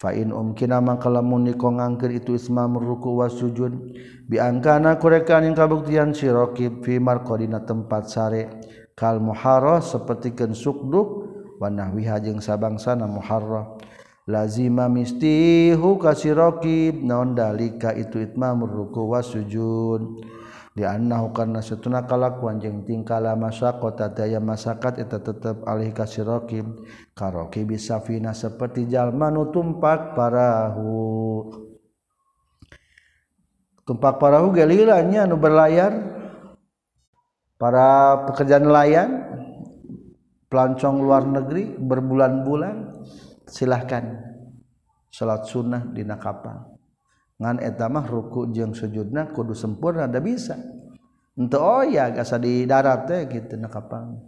Fain 0.00 0.32
umkina 0.32 0.80
mangkalamun 0.80 1.44
niko 1.44 1.76
ngangkir 1.76 2.24
itu 2.24 2.32
isma 2.32 2.64
meruku 2.64 3.20
was 3.20 3.36
sujud. 3.36 3.92
Biangkana 4.32 4.96
kurekan 4.96 5.44
yang 5.44 5.52
kabuktian 5.52 6.16
sirokib 6.16 6.80
fi 6.80 6.96
markodina 6.96 7.60
tempat 7.68 8.08
sare. 8.08 8.48
Kal 8.96 9.20
muharrah 9.20 9.84
seperti 9.84 10.32
ken 10.32 10.56
sukduk 10.56 11.28
wanahwi 11.60 12.08
hajeng 12.08 12.40
sabangsana 12.40 13.04
muharrah. 13.04 13.76
Lazima 14.24 14.88
mistihu 14.88 16.00
kasirokib 16.00 16.96
naon 17.04 17.36
dalika 17.36 17.92
itu 17.92 18.24
itma 18.24 18.56
meruku 18.56 19.04
was 19.04 19.28
sujud. 19.28 20.00
Annahu 20.86 21.34
karena 21.36 21.60
setuna 21.60 22.08
kalakuan 22.08 22.60
jeung 22.62 22.86
tingkala 22.86 23.36
masa 23.36 23.76
kota 23.76 24.08
daya 24.08 24.38
masyarakat 24.38 25.04
itu 25.04 25.18
tetap 25.20 25.56
alih 25.68 25.92
kasih 25.92 26.24
rokim 26.24 26.80
karoki 27.12 27.66
bisa 27.68 28.00
fina 28.00 28.32
seperti 28.32 28.88
jalma 28.88 29.28
nu 29.28 29.50
tumpak 29.52 30.16
parahu. 30.16 31.50
Tumpak 33.84 34.22
parahu 34.22 34.54
gelilanya 34.54 35.28
nu 35.28 35.36
berlayar. 35.36 36.18
Para 37.60 38.24
pekerja 38.24 38.56
nelayan 38.56 39.20
pelancong 40.48 40.96
luar 40.96 41.28
negeri 41.28 41.76
berbulan-bulan 41.76 43.04
silahkan 43.44 44.16
salat 45.12 45.44
sunnah 45.44 45.84
di 45.92 46.00
kapal 46.06 46.79
ngan 47.40 47.56
etamah 47.64 48.04
ruku 48.04 48.52
jeung 48.52 48.76
sujudna 48.76 49.32
kudu 49.32 49.56
sempurna 49.56 50.04
da 50.04 50.20
bisa. 50.20 50.60
Ente 51.40 51.56
oh 51.56 51.80
oya 51.80 52.12
asa 52.20 52.36
di 52.36 52.68
darat 52.68 53.08
teh 53.08 53.24
gitu 53.24 53.56
na 53.56 53.72
kapang 53.72 54.20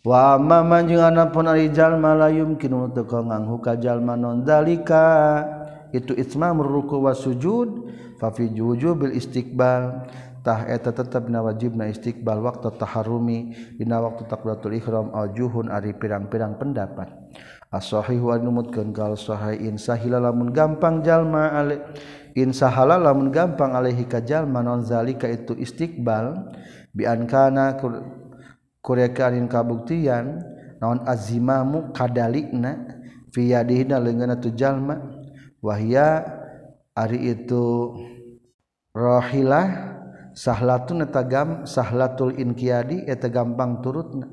wa 0.00 0.40
amma 0.40 0.80
jeung 0.80 1.04
anapun 1.04 1.44
ari 1.44 1.68
jalma 1.68 2.16
la 2.16 2.32
yumkinu 2.32 2.88
teu 2.96 3.04
nganghuka 3.04 3.76
jalma 3.76 4.16
non 4.16 4.40
dalika 4.48 5.44
itu 5.92 6.16
itmam 6.16 6.64
ruku 6.64 6.96
wa 7.04 7.12
sujud 7.12 7.92
fa 8.16 8.32
fi 8.32 8.48
bil 8.48 9.12
istiqbal. 9.12 10.08
Tah 10.44 10.68
eta 10.68 10.92
tetep 10.92 11.32
na 11.32 11.40
wajibna 11.40 11.88
istiqbal 11.88 12.44
waktu 12.44 12.68
taharumi 12.76 13.56
dina 13.80 13.96
waktu 14.04 14.28
takbiratul 14.28 14.76
ihram 14.76 15.08
al 15.16 15.32
juhun 15.32 15.72
ari 15.72 15.96
pirang-pirang 15.96 16.60
pendapat. 16.60 17.08
asohimutkengkalshainsahala 17.74 20.22
lamun 20.22 20.54
gampang 20.54 21.02
jalma 21.02 21.50
Insahala 22.34 22.98
lamun 22.98 23.30
gampang 23.30 23.78
Alehi 23.78 24.10
kajallma 24.10 24.58
nonzalika 24.58 25.30
itu 25.30 25.54
istiqbal 25.54 26.50
bikana 26.90 27.78
Koreain 28.82 29.46
kabuktian 29.46 30.42
naon 30.82 31.06
azimamu 31.06 31.94
kadalikna 31.94 32.98
fiyadihna 33.30 34.02
lengan 34.02 34.34
tu 34.42 34.50
jalma 34.50 34.98
wahya 35.62 36.26
ari 36.92 37.38
itu 37.38 37.94
rohilah 38.92 39.94
sahlatun 40.34 41.06
etagam 41.06 41.62
sahlatul 41.64 42.34
inqiyadi 42.34 43.06
eta 43.06 43.30
gampang 43.30 43.78
turutna. 43.78 44.26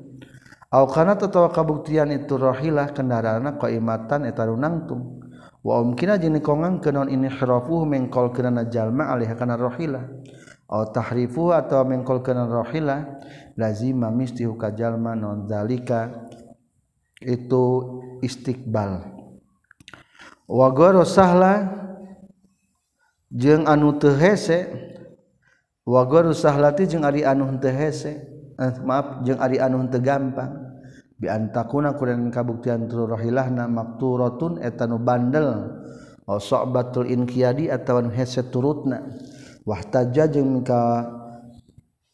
kana 0.72 1.20
tatawa 1.20 1.52
kabuktian 1.52 2.08
itu 2.16 2.40
rohhilah 2.40 2.96
kendaraan 2.96 3.60
koimatan 3.60 4.24
etaru 4.24 4.56
nangtung 4.56 5.20
wamkin 5.60 6.16
um 6.16 6.18
jenikongang 6.18 6.80
kenon 6.80 7.12
ini 7.12 7.28
hrofu 7.28 7.84
mengkol 7.84 8.32
kenana 8.32 8.66
jalma 8.66 9.12
alih 9.12 9.30
kana 9.36 9.60
rohhilah 9.60 10.08
atau 10.72 10.88
tahrifu 10.88 11.52
atau 11.52 11.84
mengkol 11.84 12.24
kenan 12.24 12.48
rohhilah 12.48 13.20
lazima 13.60 14.08
misti 14.08 14.48
huka 14.48 14.72
jalma 14.72 15.12
non 15.12 15.44
zalika 15.44 16.08
itu 17.20 17.64
istiqbal. 18.24 19.12
Wagoro 20.48 21.04
sahla 21.04 21.68
jeung 23.28 23.68
anu 23.68 24.00
teu 24.00 24.16
hese 24.16 24.72
wagoro 25.84 26.32
sahlati 26.32 26.88
jeung 26.88 27.04
ari 27.04 27.22
anu 27.22 27.52
teu 27.60 27.70
hese 27.70 28.24
eh, 28.56 28.72
maaf 28.82 29.20
jeung 29.28 29.38
ari 29.38 29.60
anu 29.60 29.84
teu 29.92 30.00
gampang. 30.00 30.61
biantakuna 31.22 31.94
kuren 31.94 32.34
kabuktian 32.34 32.90
turrohilahna 32.90 33.70
makturotun 33.70 34.58
etanu 34.58 34.98
bandel. 34.98 35.78
Osok 36.22 36.70
batul 36.70 37.06
inkiadi 37.10 37.70
atau 37.70 38.02
heset 38.10 38.50
turutna. 38.50 39.06
Wahtaja 39.62 40.26
jeung 40.26 40.58
mika 40.58 41.06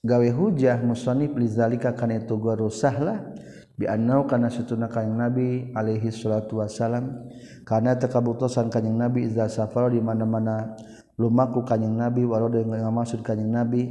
gawe 0.04 0.28
hujah 0.32 0.80
musonif 0.84 1.32
lizalika 1.32 1.96
kana 1.96 2.20
itu 2.20 2.36
gorusahlah 2.36 3.32
bi 3.76 3.88
annau 3.88 4.28
kana 4.28 4.52
satuna 4.52 4.88
kanjing 4.88 5.16
nabi 5.16 5.48
alaihi 5.72 6.12
salatu 6.12 6.60
wasalam 6.60 7.24
kana 7.64 7.96
takabutusan 7.96 8.68
kanjing 8.68 8.96
nabi 8.96 9.28
iza 9.28 9.48
safar 9.48 9.92
di 9.92 10.00
mana-mana 10.00 10.76
lumaku 11.16 11.64
kanjing 11.64 11.96
nabi 11.96 12.24
walau 12.24 12.52
dengan 12.52 12.92
maksud 12.92 13.24
kanjing 13.24 13.48
nabi. 13.48 13.82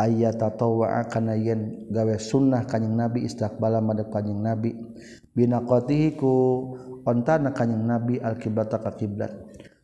aya 0.00 0.32
tatawa 0.32 1.04
kana 1.12 1.36
yen 1.36 1.92
gawe 1.92 2.16
sunnah 2.16 2.64
kanyang 2.64 2.96
nabi 2.96 3.28
istaqbala 3.28 3.84
madep 3.84 4.08
kanyang 4.08 4.40
nabi. 4.40 4.72
Bina 5.36 5.60
qatihiku 5.60 6.32
ontana 7.04 7.52
kanyang 7.52 7.84
nabi 7.84 8.16
alkiblata 8.16 8.80
ka 8.80 8.96
kiblat. 8.96 9.36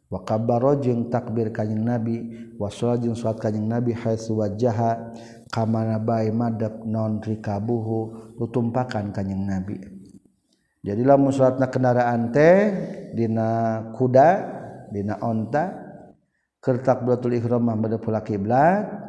Wa 0.09 0.25
kabaro 0.25 0.81
jeung 0.81 1.13
takbir 1.13 1.53
kanyang 1.53 1.85
nabi 1.85 2.17
wa 2.57 2.73
salat 2.73 3.05
jeung 3.05 3.19
salat 3.19 3.37
kanyang 3.45 3.69
nabi 3.69 3.93
haitsu 3.93 4.41
wajjaha 4.41 5.13
kamana 5.53 6.01
bae 6.01 6.33
madep 6.33 6.89
non 6.89 7.21
rikabuhu 7.21 8.33
tutumpakan 8.41 9.13
kanyang 9.13 9.45
nabi. 9.45 9.77
Jadilah 10.87 11.19
musyaratna 11.19 11.67
kendaraan 11.69 12.31
teh 12.31 12.59
dina 13.13 13.83
kuda 13.93 14.31
dina 14.95 15.19
onta 15.19 15.75
kertak 16.63 17.03
bulatul 17.03 17.35
ihram 17.35 17.67
madhep 17.67 18.03
kiblat 18.27 19.06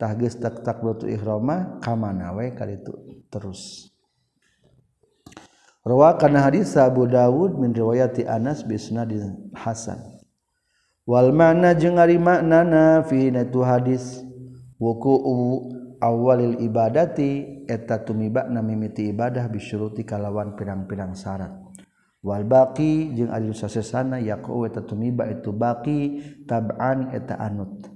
tahgis 0.00 0.40
tak 0.40 0.64
tak 0.64 0.80
lutu 0.80 1.04
ihroma 1.04 1.76
kamana 1.84 2.32
we 2.32 2.56
kali 2.56 2.80
itu 2.80 2.96
terus 3.28 3.92
Rawa 5.80 6.20
kana 6.20 6.44
hadis 6.44 6.76
Abu 6.76 7.08
Dawud 7.08 7.56
min 7.56 7.72
riwayati 7.72 8.28
Anas 8.28 8.60
bi 8.68 8.76
hasan. 9.56 10.20
Wal 11.08 11.32
mana 11.32 11.72
jeung 11.72 11.96
ari 11.96 12.20
maknana 12.20 13.00
fi 13.08 13.32
natu 13.32 13.64
hadis 13.64 14.20
wuku'u 14.76 15.72
awalil 16.04 16.60
ibadati 16.60 17.64
eta 17.64 18.04
tumibakna 18.04 18.60
mimiti 18.60 19.08
ibadah 19.08 19.48
bisyuruti 19.48 20.04
kalawan 20.04 20.52
pirang-pirang 20.52 21.16
syarat. 21.16 21.56
Wal 22.20 22.44
baqi 22.44 23.16
jeung 23.16 23.32
ari 23.32 23.48
sasesana 23.56 24.20
yaqu 24.20 24.68
eta 24.68 24.84
tumiba 24.84 25.32
itu 25.32 25.48
baqi 25.48 26.20
tab'an 26.44 27.16
eta 27.16 27.40
anut. 27.40 27.88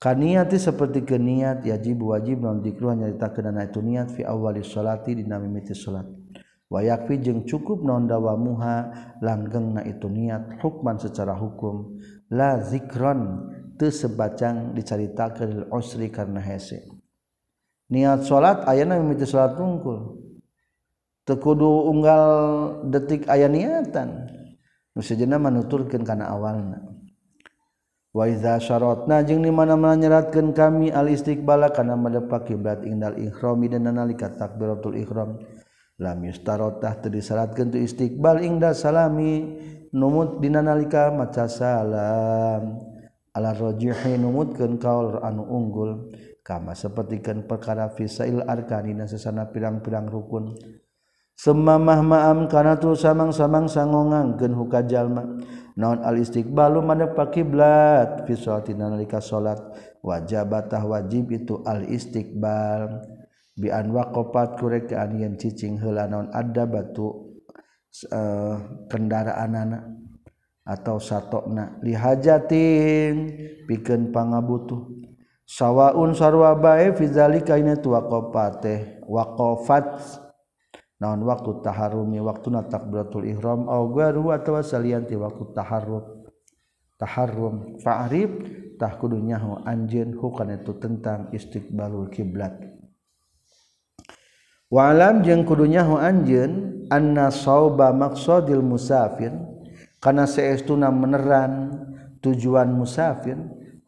Kaniati 0.00 0.56
seperti 0.56 1.04
ke 1.04 1.20
niat 1.20 1.60
yajib 1.60 2.00
wajib 2.00 2.40
non 2.40 2.64
dikru 2.64 2.88
nyaritakeun 2.96 3.60
itu 3.60 3.84
niat 3.84 4.08
fi 4.08 4.24
awali 4.24 4.64
sholati 4.64 5.12
dina 5.12 5.36
mimiti 5.36 5.76
salat 5.76 6.08
wayakfi 6.72 7.20
jeung 7.20 7.44
cukup 7.44 7.84
nondawa 7.84 8.32
muha 8.40 8.88
langgeng 9.20 9.76
na 9.76 9.84
itu 9.84 10.08
niat 10.08 10.56
hukman 10.64 10.96
secara 10.96 11.36
hukum. 11.36 12.00
La 12.32 12.64
zikron 12.64 13.52
teu 13.76 13.92
sebacang 13.92 14.72
dicaritakeun 14.72 15.68
usri 15.68 16.08
karena 16.08 16.40
hese. 16.40 16.80
Niat 17.92 18.24
salat 18.24 18.64
ayana 18.72 18.96
mimiti 18.96 19.28
salat 19.28 19.60
tungkul. 19.60 20.16
Teu 21.28 21.36
kudu 21.36 21.92
unggal 21.92 22.24
detik 22.88 23.28
aya 23.28 23.52
niatan. 23.52 24.32
Nu 24.96 25.04
sejenna 25.04 25.36
manuturkeun 25.36 26.08
kana 26.08 26.32
awalna 26.32 26.99
waiza 28.10 28.58
syaratna 28.58 29.22
jeung 29.22 29.46
di 29.46 29.52
mana-mana 29.54 29.94
nyeratkeun 29.94 30.50
kami 30.50 30.90
al 30.90 31.06
istiqbala 31.10 31.70
kana 31.70 31.94
madepak 31.94 32.50
kiblat 32.50 32.82
indal 32.82 33.14
ihrami 33.14 33.70
dan 33.70 33.86
nalika 33.86 34.34
takbiratul 34.34 34.98
ihram. 34.98 35.38
Lam 36.00 36.18
yustaratah 36.24 37.04
teu 37.04 37.12
disyaratkeun 37.12 37.76
tu 37.76 37.78
istiqbal 37.78 38.40
inda 38.40 38.72
salami. 38.72 39.60
Numut 39.90 40.38
dina 40.38 40.62
nalika 40.62 41.10
maca 41.10 41.50
salam. 41.50 42.78
Ala 43.36 43.50
rajihi 43.54 44.16
numutkeun 44.16 44.80
kaul 44.80 45.20
anu 45.20 45.44
unggul. 45.44 46.14
Kama 46.40 46.72
sapertikeun 46.72 47.44
perkara 47.44 47.92
fisail 47.92 48.42
arkanina 48.48 49.04
sesana 49.04 49.52
pirang-pirang 49.52 50.08
rukun. 50.08 50.56
Semamah 51.36 52.00
ma'am 52.00 52.48
kana 52.48 52.80
tu 52.80 52.96
samang-samang 52.96 53.68
sangongangkeun 53.68 54.56
hukajalma 54.56 54.88
jalma. 54.88 55.22
naon 55.80 56.04
al-istiqbalu 56.04 56.84
madhep 56.84 57.16
kiblat? 57.32 58.28
Fi 58.28 58.36
sholatina 58.36 58.92
nalika 58.92 59.24
salat 59.24 59.56
wajabatah 60.04 60.84
wajib 60.84 61.32
itu 61.32 61.64
al-istiqbal 61.64 63.00
bi 63.56 63.72
an 63.72 63.88
waqafat 63.88 64.60
kurek 64.60 64.92
an 64.92 65.16
yen 65.16 65.40
cicing 65.40 65.80
heula 65.80 66.04
non 66.04 66.28
ada 66.36 66.68
batu 66.68 67.40
uh, 68.12 68.56
kendaraanana 68.92 69.96
atau 70.64 71.00
satokna 71.00 71.80
lihajatin 71.80 73.32
pikeun 73.64 74.12
pangabutuh. 74.12 75.00
Sawaun 75.50 76.14
sarwa 76.14 76.54
bae 76.54 76.94
fi 76.94 77.10
zalika 77.10 77.58
ina 77.58 77.74
tu 77.74 77.90
waqafat 77.90 78.62
naon 81.00 81.24
waktu 81.24 81.64
taharumi 81.64 82.20
waktu 82.20 82.52
na 82.52 82.68
tak 82.68 82.92
betul 82.92 83.24
Iram 83.24 83.64
atau 83.66 84.52
wasalianti 84.52 85.16
waktu 85.16 85.42
taharruf 85.56 86.04
taharrum 87.00 87.80
farib 87.80 88.44
tak 88.76 89.00
kudunyahu 89.00 89.64
anj 89.64 90.12
bukan 90.16 90.60
itu 90.60 90.72
tentang 90.76 91.32
istiqbalul 91.32 92.12
kiblat. 92.12 92.56
Walam 94.70 95.26
jeung 95.26 95.42
kudunyahu 95.42 95.98
anjeun 95.98 96.86
anna 96.92 97.34
sauba 97.34 97.90
maqsadil 97.90 98.62
musafir 98.62 99.34
kana 99.98 100.30
saestuna 100.30 100.94
meneran 100.94 101.74
tujuan 102.22 102.70
musafir 102.70 103.34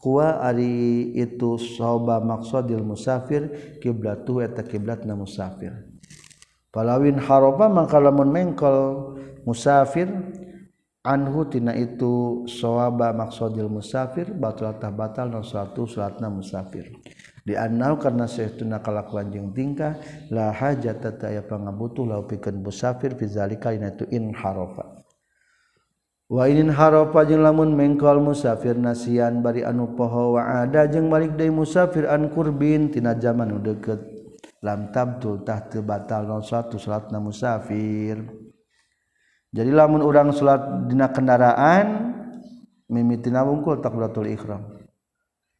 huwa 0.02 0.42
ari 0.42 1.14
itu 1.14 1.54
sauba 1.78 2.18
maqsadil 2.18 2.82
musafir 2.82 3.78
kiblatu 3.78 4.42
eta 4.42 4.66
kiblatna 4.66 5.14
musafir 5.14 5.91
palawin 6.72 7.20
haroba 7.20 7.68
mangka 7.68 8.00
lamun 8.00 8.32
mengkol. 8.32 8.78
Musafir 9.42 10.06
anhu 11.02 11.42
tina 11.50 11.74
itu 11.74 12.46
soaba 12.46 13.10
maksudil 13.10 13.66
musafir 13.66 14.30
batal 14.30 14.70
batal 14.94 15.34
non 15.34 15.42
salatu 15.42 15.82
salatna 15.86 16.30
musafir. 16.30 16.94
Di 17.42 17.58
annau 17.58 17.98
karena 17.98 18.30
sehtuna 18.30 18.78
kalakuan 18.78 19.34
jeung 19.34 19.50
tingkah 19.50 19.98
la 20.30 20.54
hajata 20.54 21.18
ta 21.18 21.26
aya 21.26 21.42
pangabutuh 21.42 22.06
lau 22.06 22.22
pikeun 22.22 22.62
musafir 22.62 23.18
fi 23.18 23.26
zalika 23.26 23.74
itu 23.74 24.06
in 24.14 24.30
harofa 24.30 25.02
wa 26.30 26.46
inin 26.46 26.70
harofa 26.70 27.26
jeung 27.26 27.42
lamun 27.42 27.74
mengkol 27.74 28.22
musafir 28.22 28.78
nasian 28.78 29.42
bari 29.42 29.66
anu 29.66 29.90
poho 29.98 30.38
wa 30.38 30.62
ada 30.62 30.86
jeung 30.86 31.10
balik 31.10 31.34
deui 31.34 31.50
musafir 31.50 32.06
an 32.06 32.30
kurbin 32.30 32.94
tina 32.94 33.18
zaman 33.18 33.50
nu 33.50 33.58
deukeut. 33.58 34.11
Lam 34.62 34.94
tabtul 34.94 35.42
tah 35.42 35.66
teu 35.66 35.82
batal 35.82 36.24
non 36.24 36.40
suatu 36.40 36.78
salatna 36.78 37.18
musafir. 37.18 38.22
Jadi 39.52 39.68
lamun 39.68 40.00
urang 40.00 40.32
salat 40.32 40.88
dina 40.88 41.12
kendaraan 41.12 42.14
mimitina 42.88 43.44
wungkul 43.44 43.82
takbiratul 43.82 44.30
ihram. 44.30 44.80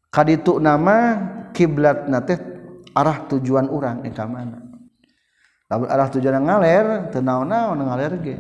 Kaditu 0.09 0.57
nama 0.63 1.19
kiblat 1.53 2.09
nate 2.09 2.41
arah 2.97 3.29
tujuan 3.29 3.69
orang 3.69 4.01
ke 4.07 4.25
mana? 4.25 4.65
Lamun 5.69 5.89
arah 5.91 6.09
tujuan 6.09 6.41
ngaler 6.41 7.13
tenau-naon 7.13 7.77
ngaler 7.77 8.13
ge. 8.23 8.37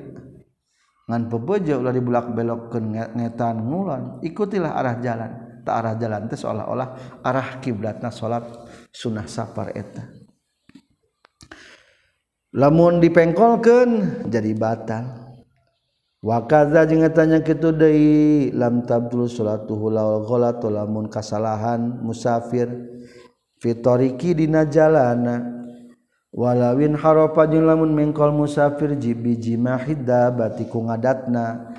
Ngan 1.10 1.28
pebejo 1.28 1.82
ulah 1.82 1.92
dibulak 1.92 2.30
belokkeun 2.32 3.18
ngetan 3.18 3.60
ngulon 3.60 4.22
ikutilah 4.24 4.72
arah 4.78 4.96
jalan. 5.02 5.32
Tak 5.62 5.74
arah 5.78 5.94
jalan 5.94 6.26
teh 6.26 6.38
seolah-olah 6.38 7.20
arah 7.22 7.62
kiblatna 7.62 8.10
salat 8.10 8.42
sunah 8.90 9.30
safar 9.30 9.70
eta 9.76 10.22
lamun 12.53 13.00
dipengkolkan 13.00 13.88
jadi 14.28 14.53
batal. 14.53 15.05
Wakaza 16.22 16.86
jeung 16.86 17.03
tanya 17.11 17.42
kitu 17.42 17.74
deui 17.74 18.55
lam 18.55 18.86
tabdul 18.86 19.26
salatuhu 19.26 19.90
laul 19.90 20.22
ghalatu 20.22 20.70
lamun 20.70 21.11
kasalahan 21.11 21.98
musafir. 21.98 22.70
Fitoriki 23.59 24.30
dina 24.30 24.62
jalana. 24.62 25.42
Walawin 26.30 26.94
haropa 26.94 27.50
jeung 27.50 27.66
lamun 27.66 27.90
mengkol 27.90 28.30
musafir 28.30 28.94
jibiji 28.94 29.59
mahida 29.59 30.30
batiku 30.30 30.86
ngadatna. 30.86 31.74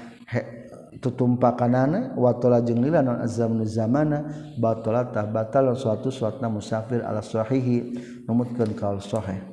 Tutumpakanana 1.00 2.16
watola 2.16 2.60
jeung 2.64 2.84
lila 2.84 3.04
non 3.04 3.20
azamnu 3.24 3.64
zamana 3.68 4.24
batala 4.56 5.08
tah 5.12 5.28
batal 5.28 5.72
suatu 5.76 6.12
suatna 6.12 6.52
musafir 6.52 7.00
ala 7.00 7.24
sahihi. 7.24 7.96
Numutkeun 8.28 8.76
kaul 8.76 9.00
sahih. 9.00 9.53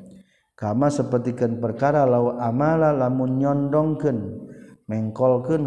kama 0.61 0.93
sepertikan 0.93 1.57
perkara 1.57 2.05
lau 2.05 2.37
amala 2.37 2.93
lamun 2.93 3.41
nyondongkeun 3.41 4.19
mengkolkeun 4.85 5.65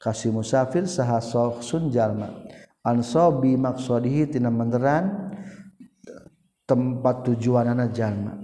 kasih 0.00 0.32
musafir 0.32 0.88
saha 0.88 1.20
sun 1.60 1.92
jalma. 1.92 2.32
An 2.80 3.04
sabi 3.04 3.60
maqsadihi 3.60 4.32
tina 4.32 4.48
meneran 4.48 5.36
tempat 6.64 7.28
tujuanana 7.28 7.92
jalma. 7.92 8.40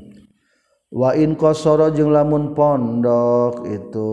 Wa 0.92 1.16
in 1.16 1.40
qasara 1.40 1.88
jeung 1.88 2.12
lamun 2.12 2.52
pondok 2.52 3.64
itu 3.64 4.12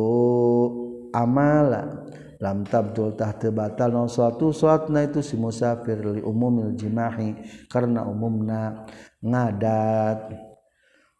amala 1.11 2.07
lam 2.39 2.63
tabdul 2.63 3.19
tah 3.19 3.35
teu 3.35 3.51
batal 3.51 3.91
non 3.91 4.07
salatu 4.07 4.55
salatna 4.55 5.03
itu 5.03 5.19
si 5.19 5.35
musafir 5.35 5.99
li 5.99 6.23
umumil 6.23 6.71
jimahi 6.71 7.35
karena 7.67 8.07
umumna 8.07 8.87
ngadat. 9.19 10.52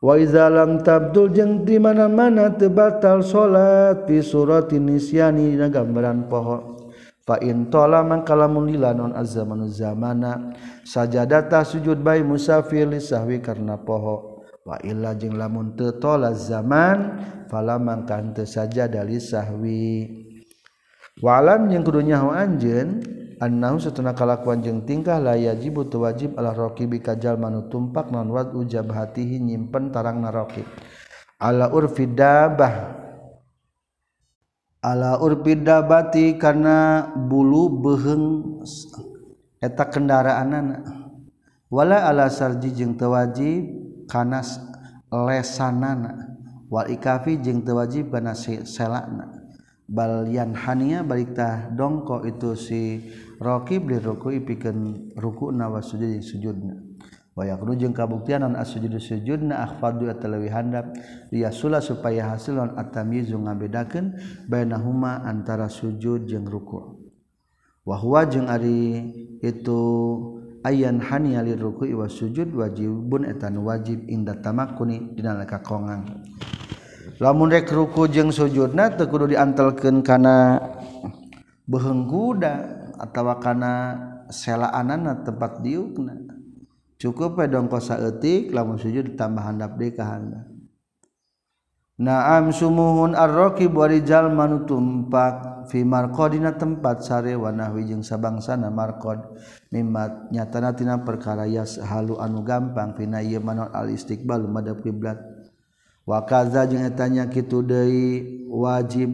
Waizalam 0.04 0.84
tabdul 0.84 1.32
jeng 1.32 1.64
di 1.64 1.80
mana-mana 1.80 2.52
tebatal 2.52 3.24
salat 3.24 4.04
fi 4.04 4.20
surati 4.20 4.76
nisyani 4.76 5.56
na 5.56 5.72
gambaran 5.72 6.28
poho. 6.28 6.92
Fa 7.24 7.40
in 7.40 7.72
tola 7.72 8.04
mangkalamun 8.04 8.68
lila 8.68 8.92
non 8.92 9.16
azzaman 9.16 9.64
zamana 9.72 10.52
sajadata 10.84 11.64
sujud 11.64 12.04
bayi 12.04 12.20
musafir 12.20 12.92
sahwi 13.00 13.40
karena 13.40 13.80
poho. 13.80 14.44
Wa 14.68 14.76
illa 14.84 15.16
jeung 15.16 15.40
lamun 15.40 15.72
teu 15.80 15.96
tola 15.96 16.36
zaman 16.36 17.24
fala 17.48 17.80
mangkan 17.80 18.36
teu 18.36 18.44
li 19.08 19.24
sahwi. 19.24 19.88
Walam 21.24 21.72
yang 21.72 21.88
kudu 21.88 22.04
nyaho 22.04 22.36
anjeun 22.36 23.00
annahu 23.44 23.84
satuna 23.84 24.16
kalakuan 24.16 24.64
jeung 24.64 24.88
tingkah 24.88 25.20
la 25.20 25.36
yajibu 25.36 25.84
tu 25.92 26.00
wajib 26.00 26.40
ala 26.40 26.56
raqibi 26.56 27.04
kajal 27.04 27.36
manu 27.36 27.68
tumpak 27.68 28.08
non 28.08 28.32
wad 28.32 28.56
ujab 28.56 28.88
hatihi 28.96 29.44
nyimpen 29.44 29.92
tarang 29.92 30.24
naraqib 30.24 30.64
ala 31.44 31.68
urfi 31.76 32.08
dabah 32.08 33.04
ala 34.80 35.20
urfi 35.20 35.60
dabati 35.60 36.40
kana 36.40 37.12
bulu 37.12 37.68
beheng 37.84 38.26
eta 39.60 39.92
kendaraanana 39.92 41.12
wala 41.68 42.08
ala 42.08 42.32
sarji 42.32 42.72
jeung 42.72 42.96
teu 42.96 43.12
wajib 43.12 43.68
kana 44.08 44.40
lesanana. 45.12 46.34
Wal 46.74 46.90
ikafi 46.90 47.38
jeung 47.38 47.62
teu 47.62 47.78
wajib 47.78 48.10
kana 48.10 48.34
selakna 48.34 49.46
balian 49.86 50.58
hania 50.58 51.06
balik 51.06 51.38
tah 51.38 51.70
dongko 51.70 52.26
itu 52.26 52.58
si 52.58 53.14
Rokib 53.44 53.92
dirukui 53.92 54.40
pikeun 54.40 55.12
ruku 55.20 55.52
wa 55.52 55.84
sujud 55.84 56.24
sujudna. 56.24 56.80
Wayak 57.36 57.66
rujung 57.66 57.92
kabuktian 57.92 58.46
non 58.46 58.56
sujud 58.64 58.94
sujudna 59.02 59.68
akhfadu 59.68 60.08
atalawi 60.08 60.48
handap 60.48 60.96
sula 61.52 61.84
supaya 61.84 62.32
hasil 62.32 62.56
non 62.56 62.72
atamizu 62.80 63.36
ngabedakeun 63.36 64.16
bainahuma 64.48 65.28
antara 65.28 65.68
sujud 65.68 66.24
jeung 66.24 66.48
ruku. 66.48 67.04
Wa 67.84 68.00
huwa 68.00 68.24
jeung 68.30 68.48
ari 68.48 69.12
itu 69.44 69.82
ayan 70.64 71.04
hania 71.04 71.44
li 71.44 71.52
ruku 71.60 71.90
wa 72.00 72.08
sujud 72.08 72.48
wajibun 72.56 73.28
etan 73.28 73.60
wajib 73.60 74.08
inda 74.08 74.40
tamakuni 74.40 75.12
dina 75.18 75.36
kakongang. 75.44 76.24
Lamun 77.20 77.52
rek 77.52 77.68
ruku 77.68 78.08
jeung 78.08 78.32
sujudna 78.32 78.94
teu 78.96 79.12
kudu 79.12 79.36
diantelkeun 79.36 80.00
kana 80.00 80.64
beheng 81.68 82.08
kuda 82.08 82.83
atawa 83.04 83.44
kana 83.44 84.00
selaanana 84.32 85.28
tempat 85.28 85.60
diukna. 85.60 86.16
Cukup 86.96 87.36
ya 87.44 87.52
dong 87.52 87.68
kosa 87.68 88.00
etik 88.00 88.56
lamun 88.56 88.80
sujud 88.80 89.12
ditambah 89.12 89.44
handap 89.44 89.76
deui 89.76 89.92
ka 89.92 90.08
handap 90.08 90.48
Naam 92.00 92.50
sumuhun 92.50 93.14
ar-raqib 93.14 93.70
wa 93.76 93.86
rijal 93.86 94.32
tumpak 94.66 95.68
fi 95.70 95.86
marqadina 95.86 96.58
tempat 96.58 97.06
sare 97.06 97.38
wa 97.38 97.54
nahwi 97.54 97.86
jeung 97.86 98.02
sabangsana 98.02 98.74
marqad. 98.74 99.20
Mimmat 99.70 100.32
nyatana 100.34 100.74
tina 100.74 101.04
perkara 101.06 101.46
yas 101.46 101.78
halu 101.78 102.18
anu 102.18 102.42
gampang 102.42 102.98
fina 102.98 103.22
ieu 103.22 103.44
manon 103.44 103.70
al 103.70 103.94
istiqbal 103.94 104.48
madhab 104.50 104.82
kiblat 104.82 105.33
wakaza 106.04 106.68
jeung 106.68 106.84
etanya 106.84 107.28
kitu 107.28 107.64
deui 107.64 108.46
wajib. 108.48 109.12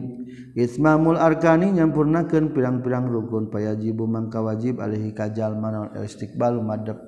Itmamul 0.50 1.14
arkani 1.14 1.70
nyampurnakeun 1.70 2.50
pirang-pirang 2.50 3.06
rukun 3.06 3.54
payajibu 3.54 4.10
mangka 4.10 4.42
wajib 4.42 4.82
alaihi 4.82 5.14
kajal 5.14 5.54
manal 5.54 5.94
istiqbal 6.02 6.58
madep 6.58 6.98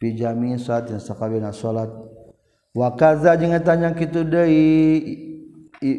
fi 0.00 0.16
jami 0.16 0.56
saat 0.56 0.88
yang 0.88 1.00
sakabina 1.00 1.52
salat. 1.52 1.92
Wakaza 2.72 3.36
jeung 3.36 3.52
etanya 3.52 3.92
kitu 3.92 4.24
deui 4.24 4.64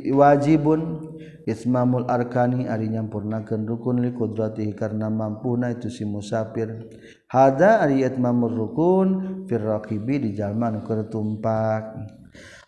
wajibun. 0.10 1.08
Ismamul 1.50 2.06
arkani 2.06 2.70
ari 2.70 2.94
nyampurnakeun 2.94 3.66
rukun 3.66 4.06
li 4.06 4.14
qudratihi 4.14 4.78
karena 4.78 5.10
mampuna 5.10 5.74
itu 5.74 5.90
si 5.90 6.06
musafir. 6.06 6.90
Hada 7.26 7.82
ari 7.82 8.06
itmamur 8.06 8.54
rukun 8.54 9.10
fir 9.50 9.66
raqibi 9.66 10.30
di 10.30 10.38
jalma 10.38 10.70
nu 10.70 10.86
tumpak. 11.10 12.06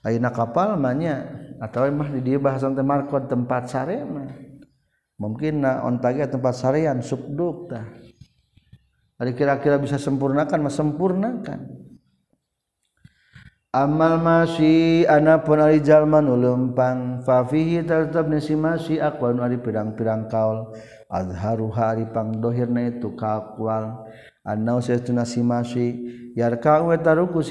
Aina 0.02 0.34
kapal 0.34 0.82
manya 0.82 1.30
atau 1.62 1.86
mah 1.94 2.10
di 2.10 2.26
dia 2.26 2.42
bahasan 2.42 2.74
temarkod 2.74 3.30
tempat 3.30 3.70
sare 3.70 4.02
mah. 4.02 4.34
Mungkin 5.22 5.62
na 5.62 5.86
ontaga 5.86 6.26
tempat 6.26 6.58
sarean 6.58 7.06
subduk 7.06 7.70
tah. 7.70 7.86
Ari 9.22 9.38
kira-kira 9.38 9.78
bisa 9.78 10.02
sempurnakan 10.02 10.66
mah 10.66 10.74
sempurnakan. 10.74 11.60
Amal 13.72 14.18
masih 14.18 15.06
anapun 15.06 15.62
ari 15.62 15.80
jalma 15.86 16.20
nu 16.20 16.34
leumpang 16.34 17.22
fa 17.22 17.46
fihi 17.46 17.86
tetep 17.86 18.26
masih 18.28 18.98
aqwal 18.98 19.38
ari 19.38 19.62
pirang-pirang 19.62 20.26
kaul. 20.26 20.74
Azharuha 21.14 21.94
ari 21.94 22.10
pangdohirna 22.10 22.90
itu 22.90 23.14
kakwal 23.14 24.10
simasirkaang 24.42 25.54
bumiwalahng 26.34 26.86
wa 26.90 26.98
taruku 26.98 27.46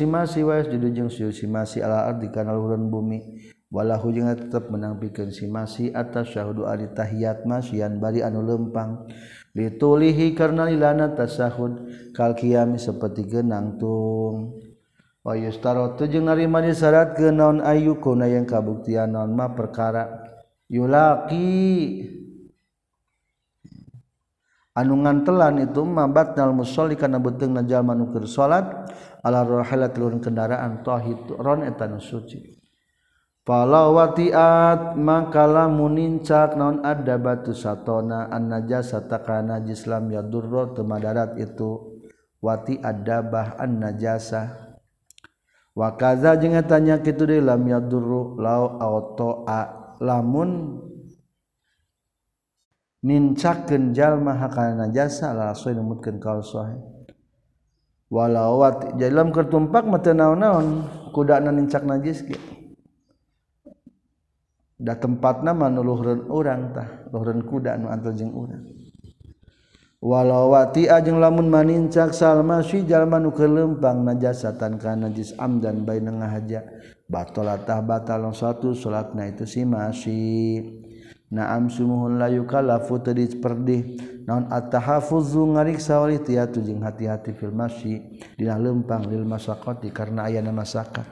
simasi 5.31 5.95
atas 5.95 6.35
syahdu 6.35 6.67
tahiyat 6.91 7.47
masian 7.47 8.03
bari 8.03 8.27
anu 8.27 8.43
lempang. 8.43 9.07
Ditulihi 9.51 10.35
karena 10.35 10.67
lilana 10.67 11.15
tasahud 11.15 11.87
kalkiami 12.15 12.79
saperti 12.79 13.27
genang 13.27 13.79
tung. 13.79 14.59
Wayustaro 15.21 16.01
tujung 16.01 16.27
narima 16.27 16.65
disyaratkeun 16.65 17.35
naon 17.37 17.59
ayyukuna 17.61 18.25
ayu 18.25 18.27
kuna 18.27 18.27
yang 18.31 18.47
kabuktian 18.49 19.13
naon 19.13 19.37
ma 19.37 19.53
perkara. 19.53 20.27
Yulaki 20.71 21.51
anungan 24.81 25.21
telan 25.29 25.61
itu 25.61 25.85
mabatnal 25.85 26.57
musolli 26.57 26.97
kana 26.97 27.21
beuteung 27.21 27.53
na 27.53 27.63
jalma 27.69 27.93
nu 27.93 28.09
keur 28.09 28.25
salat 28.25 28.65
ala 29.21 29.45
rahila 29.45 29.93
tilun 29.93 30.25
kendaraan 30.25 30.81
tahitron 30.81 31.69
eta 31.69 31.85
nu 31.85 32.01
suci. 32.01 32.57
Falawatiat 33.45 34.97
makala 35.01 35.69
munincak 35.69 36.57
naon 36.57 36.85
ada 36.85 37.17
batu 37.21 37.53
satona 37.53 38.29
an 38.33 38.49
najasa 38.49 39.05
takana 39.05 39.61
najis 39.61 39.85
lam 39.85 40.09
durro 40.29 40.73
temadarat 40.73 41.37
itu. 41.37 42.01
Wati 42.41 42.81
adabah 42.81 43.61
an 43.61 43.85
najasa. 43.85 44.73
Wa 45.77 45.93
kaza 45.97 46.41
jeung 46.41 46.57
tanya 46.65 47.05
kitu 47.05 47.29
deui 47.29 47.45
lam 47.45 47.63
yadurru 47.69 48.41
lau 48.41 48.81
auto 48.81 49.45
lamun 50.01 50.81
nincakeun 53.01 53.97
jalma 53.97 54.37
hakana 54.37 54.93
jasa 54.93 55.33
la 55.33 55.57
soy 55.57 55.73
numutkeun 55.73 56.21
kaul 56.21 56.45
sahih 56.45 56.81
walau 58.11 58.61
wat 58.61 58.99
dalam 58.99 59.31
kertumpak 59.31 59.87
mah 59.87 60.03
teu 60.03 60.13
naon-naon 60.13 60.85
kudana 61.15 61.55
nincak 61.55 61.87
najis 61.87 62.27
ge. 62.27 62.39
Da 64.81 64.97
tempatna 64.97 65.53
mah 65.53 65.69
nu 65.69 65.85
luhureun 65.85 66.25
urang 66.33 66.73
tah 66.73 67.05
luhureun 67.13 67.45
kuda 67.45 67.77
nu 67.77 67.93
antel 67.93 68.17
jeung 68.17 68.33
urang. 68.33 68.65
Walau 70.01 70.57
wati 70.57 70.89
ajeng 70.89 71.21
lamun 71.21 71.53
manincak 71.53 72.17
salma 72.17 72.65
si 72.65 72.89
jalma 72.89 73.21
nu 73.21 73.29
kelempang 73.37 74.01
najasatan 74.01 74.81
kana 74.81 75.13
najis 75.13 75.37
amdan 75.37 75.85
baina 75.85 76.09
ngahaja. 76.17 76.65
Batalatah 77.05 77.85
batal 77.85 78.33
satu 78.33 78.73
salatna 78.73 79.29
itu 79.29 79.45
si 79.45 79.69
masih 79.69 80.81
naam 81.31 81.71
sumuhun 81.71 82.19
la 82.19 82.27
yukallafu 82.27 82.99
tadi 82.99 83.31
perdih 83.39 83.97
naon 84.27 84.51
at-tahaffuzu 84.51 85.55
ngariksa 85.55 86.03
wali 86.03 86.19
tiatu 86.19 86.59
jeung 86.61 86.83
hati-hati 86.83 87.33
fil 87.35 87.55
masyi 87.55 88.21
dina 88.35 88.59
lempang 88.59 89.07
lil 89.07 89.23
masaqati 89.23 89.95
karena 89.95 90.27
ayana 90.27 90.51
masakat 90.51 91.07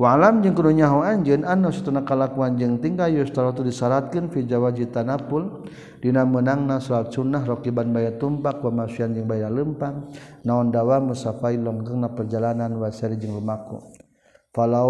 wa 0.00 0.16
alam 0.16 0.40
jeung 0.40 0.56
kudu 0.56 0.72
nyaho 0.72 1.04
anjeun 1.04 1.44
anu 1.44 1.68
satuna 1.68 2.00
kalakuan 2.00 2.56
jeung 2.56 2.80
tingkah 2.80 3.12
yustaratu 3.12 3.60
disyaratkeun 3.60 4.32
fi 4.32 4.48
jawaji 4.48 4.88
tanapul 4.88 5.68
dina 6.00 6.24
meunangna 6.24 6.80
salat 6.80 7.12
sunnah 7.12 7.44
rakiban 7.44 7.92
baya 7.92 8.16
tumpak 8.16 8.64
wa 8.64 8.84
masyan 8.84 9.12
jeung 9.12 9.28
baya 9.28 9.52
lempang. 9.52 10.08
Naon 10.48 10.72
dawa 10.72 10.96
musafai 11.02 11.60
longgengna 11.60 12.16
perjalanan 12.16 12.72
wa 12.80 12.88
sari 12.88 13.20
jeung 13.20 13.36
lumaku. 13.36 13.76
Fala 14.50 14.82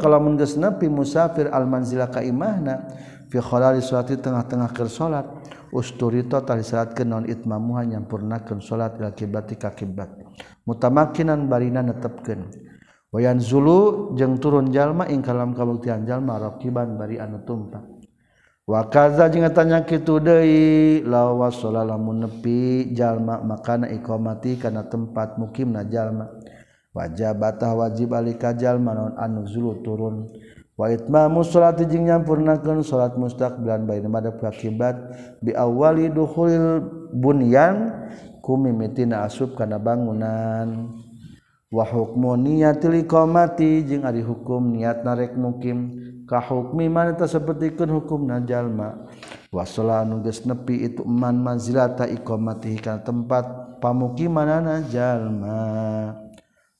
kalamun 0.00 0.34
geus 0.34 0.56
nepi 0.58 0.90
musafir 0.90 1.52
al 1.52 1.68
manzila 1.70 2.10
ka 2.10 2.18
imahna 2.18 2.88
fiqalali 3.28 3.80
tengah-tengah 3.84 4.70
ke 4.72 4.84
salat. 4.88 5.28
Usturita 5.68 6.40
tah 6.40 6.56
disalatkeun 6.56 7.08
non 7.12 7.24
itmamuha 7.28 7.84
nyampurnakeun 7.84 8.64
salat 8.64 8.96
ila 8.96 9.12
kiblati 9.12 9.60
ka 9.60 9.68
mutamakinan 10.64 11.44
barina 11.44 11.84
netepkeun. 11.84 12.48
Wayan 13.12 13.36
zulu 13.36 14.12
jeung 14.16 14.40
turun 14.40 14.72
jalma 14.72 15.08
ing 15.12 15.20
kalam 15.20 15.52
kabuktian 15.52 16.08
jalma 16.08 16.40
rakiban 16.40 16.96
bari 16.96 17.20
anu 17.20 17.44
tumpah. 17.44 17.84
Wa 18.64 18.88
kaza 18.88 19.28
jeung 19.28 19.44
tanya 19.52 19.84
kitu 19.84 20.20
deui 20.20 21.04
lawas 21.04 21.60
lamun 21.64 22.24
nepi 22.24 22.92
jalma 22.96 23.40
makana 23.44 23.92
iqamati 23.92 24.56
kana 24.56 24.88
tempat 24.88 25.36
mukimna 25.36 25.84
jalma. 25.84 26.32
Wajib 26.96 27.36
batah 27.36 27.76
wajib 27.76 28.16
alika 28.16 28.56
jalma 28.56 28.96
non 28.96 29.12
anu 29.20 29.44
zulu 29.44 29.84
turun. 29.84 30.32
Waitmamu 30.78 31.42
salat 31.42 31.82
jeung 31.90 32.06
nyampurnakeun 32.06 32.86
salat 32.86 33.18
mustaqbilan 33.18 33.82
baina 33.82 34.06
madhab 34.06 34.38
akibat 34.46 34.94
bi 35.42 35.50
awali 35.50 36.06
dukhulil 36.06 36.86
bunyan 37.10 38.06
kumimitina 38.46 39.26
asub 39.26 39.58
kana 39.58 39.82
bangunan. 39.82 40.94
Wa 41.74 41.82
hukmu 41.82 42.38
niyatil 42.38 43.02
iqamati 43.02 43.90
jeung 43.90 44.06
ari 44.06 44.22
hukum 44.22 44.78
niat 44.78 45.02
narek 45.02 45.34
mukim 45.34 45.98
ka 46.30 46.38
hukmi 46.38 46.86
man 46.86 47.18
tasabetikeun 47.18 47.98
hukumna 47.98 48.38
jalma. 48.46 49.10
Wa 49.50 49.66
salanu 49.66 50.22
geus 50.22 50.46
nepi 50.46 50.94
itu 50.94 51.02
man 51.02 51.42
manzilata 51.42 52.06
iqamati 52.06 52.78
kana 52.78 53.02
tempat 53.02 53.44
pamukimanana 53.82 54.86
jalma. 54.86 55.58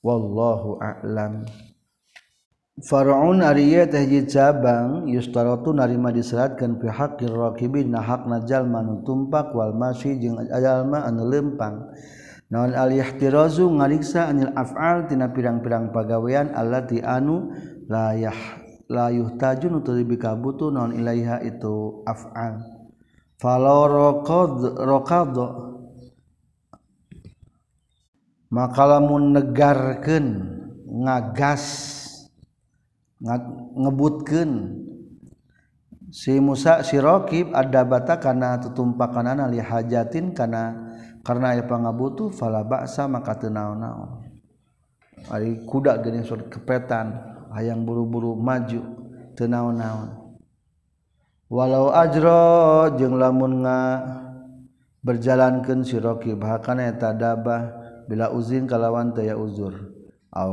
Wallahu 0.06 0.78
a'lam. 0.78 1.66
Farun 2.78 3.42
Ariye 3.42 3.90
tehji 3.90 4.30
cabang 4.30 5.10
yustarotu 5.10 5.74
narima 5.74 6.14
diseratkan 6.14 6.78
pihakir 6.78 7.34
rakibin 7.34 7.90
nahak 7.90 8.22
najal 8.30 8.70
manu 8.70 9.02
tumpak 9.02 9.50
wal 9.50 9.74
masih 9.74 10.14
jeung 10.22 10.38
ajalma 10.38 11.02
anu 11.02 11.26
lempang. 11.26 11.90
Naon 12.54 12.78
al-ihtirazu 12.78 13.66
ngariksa 13.66 14.30
anil 14.30 14.54
af'al 14.54 15.10
tina 15.10 15.26
pirang-pirang 15.34 15.90
pagawean 15.90 16.54
allati 16.54 17.02
anu 17.02 17.50
la 17.90 18.14
yah 18.14 18.62
tajun 19.36 19.82
untuk 19.82 19.98
lebih 19.98 20.22
kabutu 20.22 20.70
non 20.70 20.94
ilaiha 20.94 21.42
itu 21.42 22.06
af'al. 22.06 22.62
Falau 23.42 23.90
raqad 23.90 25.34
maka 28.48 28.82
lamun 28.86 29.34
negarkeun 29.34 30.26
ngagas 30.88 31.97
ngebutkan 33.18 34.78
si 36.08 36.38
Musa 36.38 36.80
sirokib 36.86 37.50
ada 37.52 37.82
bata 37.82 38.16
karena 38.22 38.56
tutumpakanan 38.62 39.42
ali 39.42 39.58
hajatin 39.58 40.32
karena 40.32 40.94
karena 41.26 41.58
aya 41.58 41.66
pangabutuh 41.66 42.30
fala 42.30 42.62
baksa 42.62 43.10
maka 43.10 43.36
tenau-nau 43.36 44.22
ari 45.28 45.66
kuda 45.66 45.98
geuning 46.00 46.22
surat 46.24 46.46
kepetan 46.46 47.12
hayang 47.52 47.82
buru-buru 47.82 48.38
maju 48.38 48.80
tenau-naon 49.34 50.38
walau 51.50 51.90
ajro 51.90 52.94
jeung 52.96 53.18
lamun 53.18 53.66
nga 53.66 53.78
berjalankeun 55.02 55.82
si 55.82 55.98
hakana 55.98 56.92
eta 56.92 57.16
dabah 57.16 57.62
bila 58.08 58.32
uzin 58.32 58.64
kalawan 58.64 59.12
teu 59.12 59.36
uzur. 59.36 59.97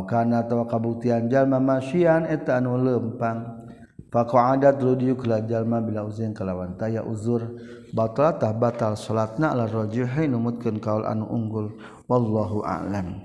kana 0.09 0.41
tawa 0.49 0.65
kabuktian 0.65 1.29
jalma 1.29 1.61
masyian 1.61 2.25
eta 2.25 2.57
anu 2.57 2.77
lempang. 2.81 3.65
Fako 4.09 4.39
adat 4.39 4.79
rudiuk 4.79 5.27
la 5.27 5.43
jalma 5.43 5.83
bila 5.83 6.07
uzin 6.07 6.33
kalawan 6.33 6.73
taya 6.79 7.03
uzur. 7.03 7.59
Batal 7.91 8.39
tah 8.39 8.55
batal 8.55 8.95
salatna 8.95 9.53
ala 9.53 9.67
rajihi 9.67 10.25
numutkeun 10.31 10.79
kaul 10.81 11.03
anu 11.05 11.27
unggul. 11.29 11.75
Wallahu 12.07 12.63
a'lam. 12.63 13.21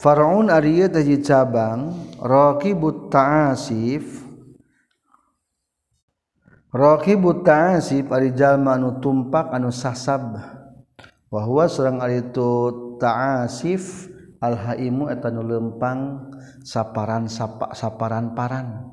Faraun 0.00 0.48
ari 0.48 0.82
teh 0.88 1.04
cabang 1.20 1.92
raqibut 2.16 3.12
ta'asif. 3.12 4.24
Raqibut 6.72 7.44
ta'asif 7.44 8.08
ari 8.08 8.32
jalma 8.32 8.80
anu 8.80 8.98
tumpak 8.98 9.52
anu 9.52 9.68
sasab. 9.68 10.40
Wa 11.30 11.40
huwa 11.46 11.70
sareng 11.70 12.00
ari 12.00 12.26
tu 12.34 12.96
ta'asif 12.98 14.09
alhaimu 14.40 15.12
etanu 15.12 15.44
lempang 15.44 16.32
saparan 16.64 17.28
sapa 17.28 17.76
saparan 17.76 18.32
paran. 18.32 18.88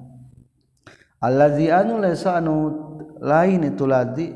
Allazi 1.23 1.73
anu 1.73 1.97
laisa 1.97 2.37
anu 2.37 2.55
lain 3.23 3.65
itu 3.65 3.89
ladi 3.89 4.29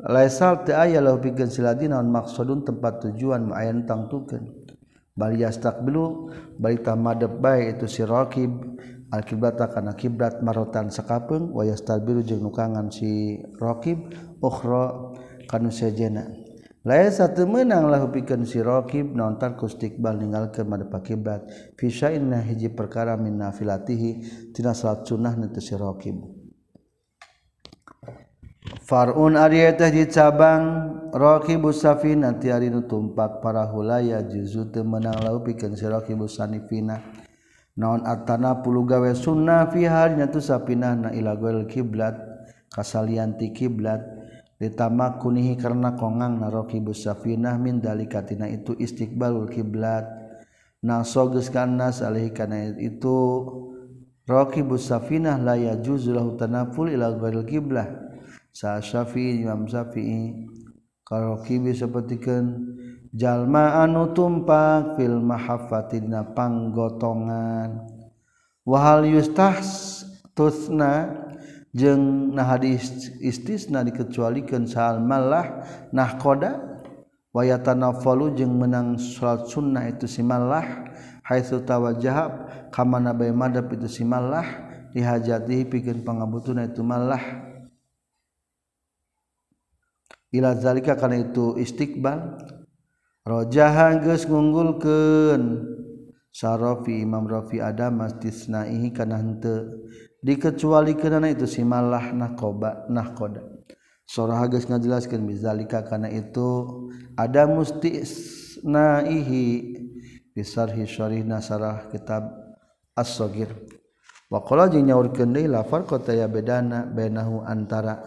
laisal 0.00 0.64
teu 0.64 0.78
aya 0.78 1.04
lahu 1.04 1.20
pikeun 1.20 1.52
siladi 1.52 1.90
naon 1.90 2.08
maksudun 2.08 2.64
tempat 2.64 3.04
tujuan 3.04 3.50
ma'ayan 3.52 3.84
tangtukeun. 3.84 4.70
Bal 5.18 5.34
yastaqbilu 5.34 6.30
bari 6.62 6.78
tah 6.78 6.94
bae 6.94 7.74
itu 7.74 7.90
si 7.90 8.06
raqib 8.06 8.54
al 9.10 9.26
kiblat 9.26 9.58
kana 9.58 9.98
kiblat 9.98 10.38
marotan 10.46 10.94
sakapeung 10.94 11.50
wa 11.50 11.66
yastabilu 11.66 12.22
jeung 12.22 12.46
nukangan 12.46 12.86
si 12.94 13.42
raqib 13.58 13.98
ukhra 14.38 15.12
kanu 15.50 15.74
sejena. 15.74 16.47
lain 16.88 17.12
satu 17.12 17.44
menanglah 17.44 18.08
pikan 18.08 18.48
sirokib 18.48 19.12
nontar 19.12 19.60
kustikbal 19.60 20.16
ningal 20.16 20.48
ke 20.48 20.64
pakibat. 20.64 21.44
Fisya'inna 21.76 22.40
hiji 22.40 22.72
perkara 22.72 23.20
min 23.20 23.36
nafilatihi 23.36 24.10
tina 24.56 24.72
salat 24.72 25.04
sunnah 25.04 25.36
nanti 25.36 25.60
sirokib 25.60 26.16
Farun 28.88 29.36
ari 29.36 29.68
teh 29.76 29.92
dicabang 29.92 30.64
raqibus 31.12 31.84
safin 31.84 32.24
nanti 32.24 32.48
ari 32.48 32.72
nu 32.72 32.88
tumpak 32.88 33.44
para 33.44 33.68
hulaya 33.68 34.24
juzu 34.24 34.72
teu 34.72 34.80
meunang 34.80 35.20
lau 35.24 35.44
pikeun 35.44 35.76
si 35.76 35.84
raqibus 35.84 36.40
sanifina. 36.40 37.00
Naon 37.78 38.02
atana 38.08 38.64
puluh 38.64 38.88
gawe 38.88 39.12
sunnah 39.14 39.70
fi 39.70 39.86
hari 39.86 40.18
nya 40.18 40.32
tu 40.32 40.40
sapinah 40.40 40.92
na 40.98 41.08
ila 41.12 41.36
qiblat 41.68 42.16
kasalian 42.72 43.36
ti 43.36 43.52
kiblat. 43.52 44.17
ditama 44.58 45.22
kunihi 45.22 45.54
karena 45.54 45.94
kongang 45.94 46.42
naroki 46.42 46.82
busafinah 46.82 47.56
min 47.62 47.78
dalikatina 47.78 48.50
itu 48.50 48.74
istiqbalul 48.74 49.46
kiblat. 49.46 50.04
Nasoges 50.78 51.50
kanas 51.50 52.02
alih 52.02 52.30
karena 52.30 52.74
itu 52.78 53.46
roki 54.26 54.62
busafinah 54.62 55.38
laya 55.38 55.78
juzulah 55.78 56.26
tanaful 56.34 56.90
ilal 56.90 57.18
baril 57.18 57.46
kiblah. 57.46 57.86
Sa 58.50 58.82
syafi'i 58.82 59.46
imam 59.46 59.70
syafi'i 59.70 60.50
karokibi 61.06 61.70
sepertikan 61.70 62.74
jalma 63.14 63.82
anu 63.86 64.10
tumpak 64.10 64.98
fil 64.98 65.22
mahafati 65.22 66.02
dina 66.02 66.26
panggotongan. 66.34 67.86
Wahal 68.66 69.06
yustahs 69.06 70.02
tusna 70.34 71.27
jeung 71.76 72.32
nah 72.32 72.56
hadis 72.56 73.12
istisna 73.20 73.84
dikecualikan. 73.84 74.64
Sal 74.68 75.00
malah 75.00 75.64
nahkoda 75.92 76.82
wayatanafalu 77.32 78.36
jeung 78.36 78.56
menang 78.56 78.96
salat 78.96 79.48
sunnah 79.48 79.84
itu 79.88 80.08
si 80.08 80.24
malah 80.24 80.88
haitsu 81.28 81.60
tawajjah 81.64 82.32
kamana 82.72 83.12
bae 83.12 83.32
madhab 83.32 83.68
itu 83.72 83.88
si 83.88 84.02
malah 84.04 84.44
dihajati 84.96 85.68
pikeun 85.68 86.04
pangabutuna 86.04 86.68
itu 86.68 86.80
malah. 86.80 87.20
Ila 90.28 90.52
zalika 90.56 90.92
kana 90.96 91.20
itu 91.20 91.56
istiqbal. 91.56 92.36
Rajaha 93.24 94.00
geus 94.00 94.24
ngunggulkeun. 94.24 95.76
Sarafi 96.28 97.02
Imam 97.02 97.24
Rafi 97.26 97.58
ada 97.58 97.88
mastisnaihi 97.90 98.92
kana 98.92 99.18
henteu 99.18 99.88
dikecuali 100.24 100.94
karena 100.98 101.28
itu 101.30 101.46
simalah 101.46 102.12
nahkoba 102.14 102.86
nahkoda. 102.90 103.42
Surah 104.08 104.40
hagas 104.40 104.64
ngajelaskan 104.64 105.20
bizalika 105.28 105.84
karena 105.84 106.08
itu 106.08 106.64
ada 107.12 107.44
mustisnaihi 107.44 109.44
bisarhi 110.32 110.88
syarih 110.88 111.28
nasarah 111.28 111.92
kitab 111.92 112.24
as-sogir 112.96 113.52
waqala 114.32 114.72
jeung 114.72 114.88
nyaurkeun 114.88 115.36
deui 115.36 115.44
lafar 115.44 115.84
kota 115.84 116.16
ya 116.16 116.24
bedana 116.24 116.88
bainahu 116.88 117.44
antara 117.44 118.00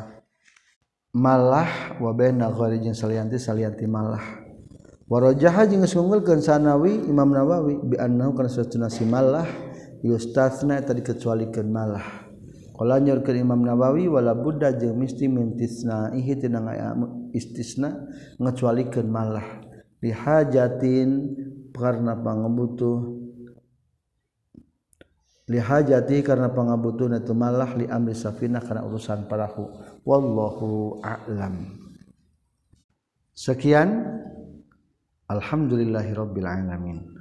malah 1.13 1.69
wa 2.01 2.09
baina 2.17 2.49
ghairi 2.49 2.81
jeung 2.81 2.97
salianti 2.97 3.37
salianti 3.37 3.85
malah. 3.85 4.41
Warajaha 5.05 5.69
jeung 5.69 5.85
geus 5.85 5.93
sanawi 6.47 6.97
imam 7.05 7.29
nawawi 7.29 7.77
bi 7.83 7.99
annahu 8.01 8.33
kana 8.33 8.49
satuna 8.49 8.89
simalah 8.89 9.45
yustasna 10.01 10.81
tadi 10.81 11.05
kecualikan 11.05 11.69
malah 11.69 12.27
kalau 12.73 12.97
ke 13.21 13.37
Imam 13.37 13.61
Nawawi 13.61 14.09
wala 14.09 14.33
Buddha 14.33 14.73
jeung 14.73 14.97
misti 14.97 15.29
mintisna 15.29 16.09
ihi 16.17 16.33
tina 16.33 16.61
istisna 17.29 18.09
ngecualikan 18.41 19.05
malah 19.05 19.61
lihajatin 20.01 21.37
karena 21.71 22.17
pangebutuh. 22.17 23.21
Lihajati 25.51 26.23
karena 26.23 26.47
pangebutuh 26.47 27.11
itu 27.11 27.35
malah 27.35 27.75
li 27.75 27.83
amri 27.83 28.15
safina 28.15 28.63
karena 28.63 28.87
urusan 28.87 29.27
parahu 29.27 29.67
wallahu 30.07 31.01
a'lam. 31.03 31.75
Sekian. 33.35 34.19
Alhamdulillahirabbil 35.27 36.47
alamin. 36.47 37.11